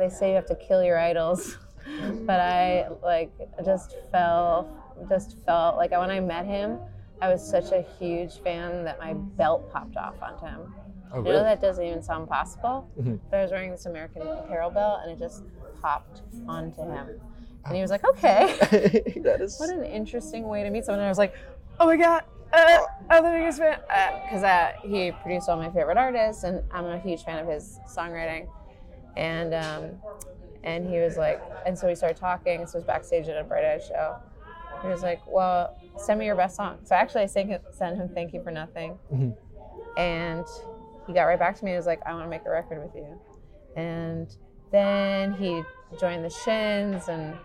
they 0.00 0.08
say 0.08 0.30
you 0.30 0.34
have 0.36 0.46
to 0.46 0.56
kill 0.56 0.82
your 0.82 0.98
idols. 0.98 1.56
but 2.26 2.40
I 2.40 2.88
like 3.02 3.30
just 3.64 3.96
fell, 4.10 4.68
just 5.08 5.36
felt 5.44 5.76
like 5.76 5.90
when 5.92 6.10
I 6.10 6.20
met 6.20 6.46
him, 6.46 6.78
I 7.20 7.28
was 7.30 7.46
such 7.46 7.72
a 7.72 7.82
huge 7.98 8.38
fan 8.40 8.84
that 8.84 8.98
my 8.98 9.12
belt 9.14 9.70
popped 9.72 9.96
off 9.96 10.14
onto 10.22 10.46
him. 10.46 10.74
Oh, 11.12 11.20
I 11.20 11.22
know 11.22 11.42
that 11.42 11.60
doesn't 11.60 11.84
even 11.84 12.02
sound 12.02 12.28
possible, 12.28 12.88
Mhm. 12.98 13.18
but 13.30 13.38
I 13.38 13.42
was 13.42 13.50
wearing 13.50 13.70
this 13.72 13.86
American 13.86 14.22
Apparel 14.22 14.70
belt 14.70 15.00
and 15.02 15.10
it 15.12 15.18
just 15.18 15.42
popped 15.82 16.22
onto 16.48 16.82
him. 16.82 17.20
And 17.66 17.74
he 17.76 17.82
was 17.82 17.90
like, 17.90 18.04
okay. 18.08 18.56
that 19.22 19.38
is. 19.40 19.58
what 19.58 19.70
an 19.70 19.84
interesting 19.84 20.48
way 20.48 20.62
to 20.62 20.70
meet 20.70 20.84
someone. 20.86 21.00
And 21.00 21.06
I 21.06 21.10
was 21.10 21.18
like, 21.18 21.34
oh 21.78 21.86
my 21.86 21.96
God, 21.96 22.22
uh, 22.52 22.78
I'm 23.10 23.24
the 23.24 23.30
biggest 23.30 23.58
fan. 23.58 23.78
Because 24.24 24.42
uh, 24.44 24.72
he 24.82 25.12
produced 25.12 25.48
all 25.48 25.56
my 25.56 25.68
favorite 25.70 25.98
artists 25.98 26.44
and 26.44 26.62
I'm 26.70 26.86
a 26.86 26.98
huge 26.98 27.22
fan 27.24 27.38
of 27.38 27.48
his 27.48 27.80
songwriting. 27.86 28.48
And 29.16 29.54
um, 29.54 29.90
and 30.64 30.88
he 30.88 30.98
was 30.98 31.16
like, 31.16 31.42
and 31.66 31.78
so 31.78 31.86
we 31.86 31.94
started 31.94 32.16
talking. 32.16 32.60
This 32.60 32.74
was 32.74 32.84
backstage 32.84 33.28
at 33.28 33.36
a 33.36 33.44
Bright 33.44 33.64
Eyes 33.64 33.86
show. 33.86 34.16
He 34.82 34.88
was 34.88 35.02
like, 35.02 35.20
well, 35.26 35.76
send 35.98 36.18
me 36.18 36.26
your 36.26 36.36
best 36.36 36.56
song. 36.56 36.78
So 36.84 36.94
actually, 36.94 37.22
I 37.22 37.26
sang, 37.26 37.58
sent 37.70 37.96
him 37.96 38.08
Thank 38.14 38.32
You 38.32 38.42
for 38.42 38.50
Nothing. 38.50 38.98
Mhm. 39.12 39.36
And 39.98 40.44
he 41.06 41.12
got 41.12 41.24
right 41.24 41.38
back 41.38 41.58
to 41.58 41.64
me. 41.64 41.72
He 41.72 41.76
was 41.76 41.86
like, 41.86 42.00
I 42.06 42.12
want 42.14 42.24
to 42.24 42.30
make 42.30 42.46
a 42.46 42.50
record 42.50 42.82
with 42.82 42.94
you. 42.94 43.20
And 43.76 44.34
then 44.70 45.34
he 45.34 45.62
joined 45.98 46.24
the 46.24 46.30
Shins 46.30 47.08
and 47.08 47.36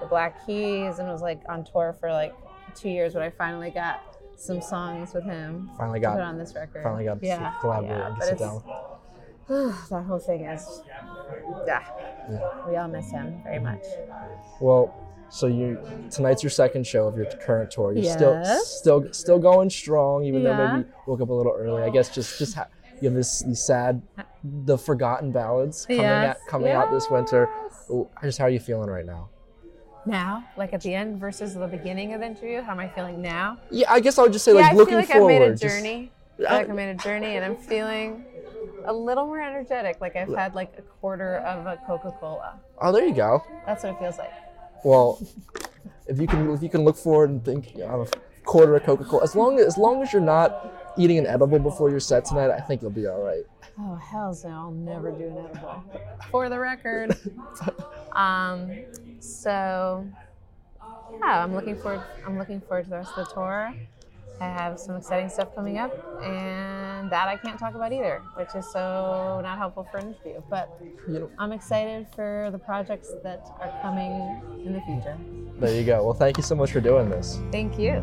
the 0.00 0.06
Black 0.06 0.44
Keys 0.46 0.98
and 0.98 1.08
was 1.08 1.22
like 1.22 1.42
on 1.48 1.64
tour 1.64 1.96
for 2.00 2.10
like 2.10 2.34
two 2.74 2.88
years. 2.88 3.14
But 3.14 3.22
I 3.22 3.30
finally 3.30 3.70
got 3.70 4.16
some 4.36 4.60
songs 4.60 5.14
with 5.14 5.24
him 5.24 5.70
Finally 5.78 6.00
to 6.00 6.08
put 6.08 6.16
got. 6.16 6.22
on 6.24 6.38
this 6.38 6.54
record. 6.54 6.82
Finally 6.82 7.04
got 7.04 7.22
yeah, 7.22 7.50
to 7.50 7.56
collaborate 7.60 7.90
yeah, 7.90 8.12
and 8.14 8.22
sit 8.22 8.38
down. 8.38 8.62
that 9.48 10.04
whole 10.06 10.18
thing 10.18 10.44
is, 10.44 10.82
yeah, 11.66 11.80
Yeah. 12.30 12.38
we 12.68 12.76
all 12.76 12.88
miss 12.88 13.10
him 13.10 13.40
very 13.44 13.58
much. 13.58 13.84
Well, 14.60 14.94
so 15.28 15.46
you 15.46 15.78
tonight's 16.10 16.42
your 16.42 16.50
second 16.50 16.86
show 16.86 17.06
of 17.06 17.16
your 17.16 17.26
current 17.26 17.70
tour. 17.70 17.92
You're 17.92 18.10
still 18.10 18.34
Yes. 18.34 18.66
still 18.78 19.12
still 19.12 19.38
going 19.38 19.70
strong, 19.70 20.24
even 20.24 20.44
though 20.44 20.54
maybe 20.56 20.88
woke 21.06 21.20
up 21.20 21.28
a 21.28 21.32
little 21.32 21.52
early. 21.56 21.82
I 21.82 21.90
guess 21.90 22.14
just 22.14 22.38
just 22.38 22.54
ha- 22.54 22.68
you 23.00 23.08
have 23.08 23.14
this 23.14 23.40
these 23.40 23.60
sad, 23.60 24.00
the 24.42 24.78
forgotten 24.78 25.32
ballads 25.32 25.86
coming 25.86 26.02
Yes, 26.02 26.36
out 26.36 26.48
coming 26.48 26.70
out 26.72 26.90
this 26.90 27.10
winter. 27.10 27.48
yes. 27.90 27.90
Just 28.22 28.38
how 28.38 28.44
are 28.44 28.50
you 28.50 28.60
feeling 28.60 28.88
right 28.88 29.04
now? 29.06 29.28
Now, 30.06 30.44
like 30.56 30.72
at 30.74 30.82
the 30.82 30.94
end 30.94 31.18
versus 31.18 31.54
the 31.54 31.66
beginning 31.66 32.12
of 32.12 32.20
the 32.20 32.26
interview, 32.26 32.60
how 32.60 32.72
am 32.72 32.80
I 32.80 32.88
feeling 32.88 33.20
now? 33.22 33.58
Yeah, 33.70 33.90
I 33.90 34.00
guess 34.00 34.18
I 34.18 34.22
would 34.22 34.32
just 34.32 34.44
say 34.44 34.52
yeah, 34.52 34.60
like 34.60 34.72
I 34.72 34.74
looking 34.76 34.90
feel 34.92 34.98
like 35.00 35.08
forward. 35.08 35.32
I've 35.32 35.40
made 35.40 35.46
a 35.48 35.56
just- 35.56 35.62
journey. 35.62 36.12
I 36.36 36.36
feel 36.42 36.56
like 36.58 36.68
I 36.70 36.72
made 36.72 36.88
a 36.90 36.94
journey, 36.94 37.36
and 37.36 37.44
I'm 37.44 37.56
feeling 37.56 38.24
a 38.86 38.92
little 38.92 39.26
more 39.26 39.40
energetic. 39.40 40.00
Like 40.00 40.16
I've 40.16 40.34
had 40.34 40.54
like 40.54 40.74
a 40.78 40.82
quarter 40.82 41.38
of 41.38 41.66
a 41.66 41.76
Coca 41.86 42.14
Cola. 42.20 42.58
oh, 42.80 42.92
there 42.92 43.04
you 43.04 43.14
go. 43.14 43.42
That's 43.66 43.82
what 43.84 43.94
it 43.94 43.98
feels 43.98 44.18
like. 44.18 44.32
Well, 44.84 45.20
if 46.06 46.20
you 46.20 46.26
can 46.26 46.50
if 46.50 46.62
you 46.62 46.68
can 46.68 46.84
look 46.84 46.96
forward 46.96 47.30
and 47.30 47.44
think 47.44 47.74
you 47.74 47.80
know, 47.80 48.02
a 48.02 48.40
quarter 48.44 48.76
of 48.76 48.82
Coca 48.84 49.04
Cola, 49.04 49.22
as 49.22 49.34
long 49.34 49.58
as 49.58 49.66
as 49.66 49.78
long 49.78 50.02
as 50.02 50.12
you're 50.12 50.22
not 50.22 50.94
eating 50.96 51.18
an 51.18 51.26
edible 51.26 51.58
before 51.58 51.90
your 51.90 52.00
set 52.00 52.24
tonight, 52.24 52.50
I 52.50 52.60
think 52.60 52.82
you'll 52.82 52.90
be 52.90 53.06
all 53.06 53.22
right. 53.22 53.44
Oh 53.78 53.96
hells 53.96 54.44
no! 54.44 54.50
I'll 54.50 54.70
never 54.70 55.10
do 55.10 55.24
an 55.28 55.38
edible. 55.50 55.84
For 56.30 56.48
the 56.48 56.58
record. 56.58 57.16
um. 58.12 58.70
So. 59.20 60.06
Yeah, 61.20 61.44
I'm 61.44 61.54
looking 61.54 61.76
forward. 61.76 62.02
I'm 62.26 62.38
looking 62.38 62.60
forward 62.60 62.84
to 62.84 62.90
the 62.90 62.96
rest 62.96 63.16
of 63.16 63.28
the 63.28 63.34
tour. 63.34 63.74
I 64.40 64.44
have 64.44 64.78
some 64.78 64.96
exciting 64.96 65.28
stuff 65.28 65.54
coming 65.54 65.78
up, 65.78 65.92
and 66.22 66.63
that 67.10 67.28
I 67.28 67.36
can't 67.36 67.58
talk 67.58 67.74
about 67.74 67.92
either, 67.92 68.22
which 68.36 68.54
is 68.54 68.70
so 68.70 69.40
not 69.42 69.58
helpful 69.58 69.86
for 69.90 69.98
an 69.98 70.08
interview. 70.14 70.42
But 70.48 70.78
You 71.08 71.20
know, 71.20 71.30
I'm 71.38 71.52
excited 71.52 72.06
for 72.14 72.48
the 72.52 72.58
projects 72.58 73.12
that 73.22 73.46
are 73.60 73.72
coming 73.82 74.12
in 74.64 74.72
the 74.72 74.80
future. 74.82 75.16
there 75.58 75.74
you 75.78 75.84
go. 75.84 76.04
Well, 76.04 76.14
thank 76.14 76.36
you 76.36 76.42
so 76.42 76.54
much 76.54 76.72
for 76.72 76.80
doing 76.80 77.10
this. 77.10 77.38
Thank 77.52 77.78
you. 77.78 78.02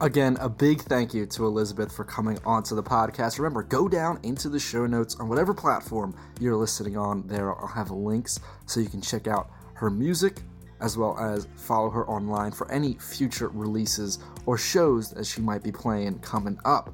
Again, 0.00 0.36
a 0.40 0.48
big 0.48 0.82
thank 0.82 1.12
you 1.12 1.26
to 1.26 1.46
Elizabeth 1.46 1.90
for 1.90 2.04
coming 2.04 2.38
onto 2.44 2.76
the 2.76 2.82
podcast. 2.84 3.38
Remember, 3.38 3.64
go 3.64 3.88
down 3.88 4.20
into 4.22 4.48
the 4.48 4.60
show 4.60 4.86
notes 4.86 5.16
on 5.16 5.28
whatever 5.28 5.52
platform 5.52 6.14
you're 6.38 6.54
listening 6.54 6.96
on. 6.96 7.26
There 7.26 7.52
I'll 7.52 7.66
have 7.66 7.90
links 7.90 8.38
so 8.66 8.78
you 8.78 8.88
can 8.88 9.00
check 9.00 9.26
out 9.26 9.50
her 9.74 9.90
music 9.90 10.42
as 10.80 10.96
well 10.96 11.18
as 11.18 11.48
follow 11.56 11.90
her 11.90 12.08
online 12.08 12.52
for 12.52 12.70
any 12.70 12.94
future 12.94 13.48
releases 13.48 14.18
or 14.46 14.56
shows 14.58 15.10
that 15.10 15.26
she 15.26 15.40
might 15.40 15.62
be 15.62 15.72
playing 15.72 16.18
coming 16.20 16.58
up. 16.64 16.92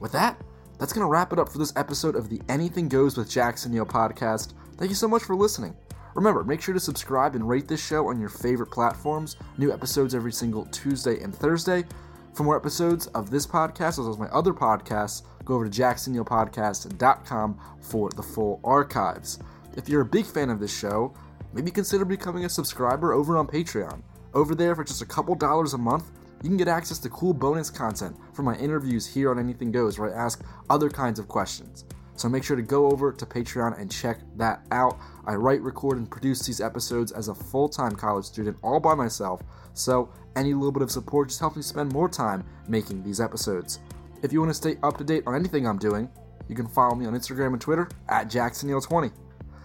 With 0.00 0.12
that, 0.12 0.40
that's 0.78 0.92
going 0.92 1.06
to 1.06 1.10
wrap 1.10 1.32
it 1.32 1.38
up 1.38 1.48
for 1.48 1.58
this 1.58 1.72
episode 1.76 2.16
of 2.16 2.28
the 2.28 2.40
Anything 2.48 2.88
Goes 2.88 3.16
with 3.16 3.30
Jackson 3.30 3.72
Neill 3.72 3.86
podcast. 3.86 4.54
Thank 4.76 4.90
you 4.90 4.96
so 4.96 5.08
much 5.08 5.22
for 5.22 5.36
listening. 5.36 5.76
Remember, 6.14 6.44
make 6.44 6.60
sure 6.60 6.74
to 6.74 6.80
subscribe 6.80 7.34
and 7.34 7.48
rate 7.48 7.68
this 7.68 7.84
show 7.84 8.08
on 8.08 8.20
your 8.20 8.28
favorite 8.28 8.70
platforms. 8.70 9.36
New 9.58 9.72
episodes 9.72 10.14
every 10.14 10.32
single 10.32 10.66
Tuesday 10.66 11.20
and 11.20 11.34
Thursday. 11.34 11.84
For 12.34 12.44
more 12.44 12.56
episodes 12.56 13.06
of 13.08 13.30
this 13.30 13.46
podcast, 13.46 13.90
as 13.90 14.00
well 14.00 14.10
as 14.10 14.18
my 14.18 14.28
other 14.28 14.52
podcasts, 14.52 15.22
go 15.44 15.54
over 15.54 15.68
to 15.68 15.82
jacksonneillpodcast.com 15.82 17.60
for 17.80 18.10
the 18.10 18.22
full 18.22 18.60
archives. 18.64 19.38
If 19.76 19.88
you're 19.88 20.02
a 20.02 20.06
big 20.06 20.26
fan 20.26 20.50
of 20.50 20.60
this 20.60 20.76
show, 20.76 21.14
maybe 21.52 21.70
consider 21.70 22.04
becoming 22.04 22.44
a 22.44 22.48
subscriber 22.48 23.12
over 23.12 23.36
on 23.36 23.46
Patreon. 23.46 24.02
Over 24.34 24.54
there, 24.54 24.74
for 24.74 24.84
just 24.84 25.02
a 25.02 25.06
couple 25.06 25.34
dollars 25.34 25.74
a 25.74 25.78
month, 25.78 26.10
you 26.42 26.48
can 26.48 26.56
get 26.56 26.68
access 26.68 26.98
to 26.98 27.08
cool 27.10 27.32
bonus 27.32 27.70
content 27.70 28.16
from 28.32 28.46
my 28.46 28.56
interviews 28.56 29.06
here 29.06 29.30
on 29.30 29.38
Anything 29.38 29.70
Goes, 29.70 29.98
where 29.98 30.14
I 30.14 30.24
ask 30.24 30.44
other 30.70 30.88
kinds 30.88 31.18
of 31.18 31.28
questions. 31.28 31.84
So 32.16 32.28
make 32.28 32.44
sure 32.44 32.56
to 32.56 32.62
go 32.62 32.90
over 32.90 33.12
to 33.12 33.26
Patreon 33.26 33.80
and 33.80 33.90
check 33.90 34.18
that 34.36 34.66
out. 34.70 34.98
I 35.26 35.34
write, 35.34 35.62
record, 35.62 35.98
and 35.98 36.10
produce 36.10 36.44
these 36.44 36.60
episodes 36.60 37.12
as 37.12 37.28
a 37.28 37.34
full 37.34 37.68
time 37.68 37.92
college 37.92 38.24
student 38.24 38.56
all 38.62 38.80
by 38.80 38.94
myself, 38.94 39.40
so 39.74 40.10
any 40.36 40.54
little 40.54 40.72
bit 40.72 40.82
of 40.82 40.90
support 40.90 41.28
just 41.28 41.40
helps 41.40 41.56
me 41.56 41.62
spend 41.62 41.92
more 41.92 42.08
time 42.08 42.44
making 42.68 43.02
these 43.02 43.20
episodes. 43.20 43.80
If 44.22 44.32
you 44.32 44.40
want 44.40 44.50
to 44.50 44.54
stay 44.54 44.76
up 44.82 44.96
to 44.98 45.04
date 45.04 45.24
on 45.26 45.34
anything 45.34 45.66
I'm 45.66 45.78
doing, 45.78 46.08
you 46.48 46.54
can 46.54 46.68
follow 46.68 46.94
me 46.94 47.06
on 47.06 47.14
Instagram 47.14 47.52
and 47.52 47.60
Twitter 47.60 47.88
at 48.08 48.28
JacksonNeill20. 48.28 49.12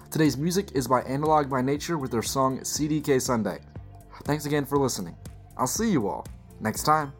Today's 0.09 0.37
music 0.37 0.71
is 0.73 0.87
by 0.87 1.01
Analog 1.01 1.49
by 1.49 1.61
Nature 1.61 1.97
with 1.97 2.11
their 2.11 2.21
song 2.21 2.59
CDK 2.61 3.21
Sunday. 3.21 3.59
Thanks 4.23 4.45
again 4.45 4.65
for 4.65 4.77
listening. 4.77 5.17
I'll 5.57 5.67
see 5.67 5.91
you 5.91 6.07
all 6.07 6.25
next 6.61 6.83
time. 6.83 7.11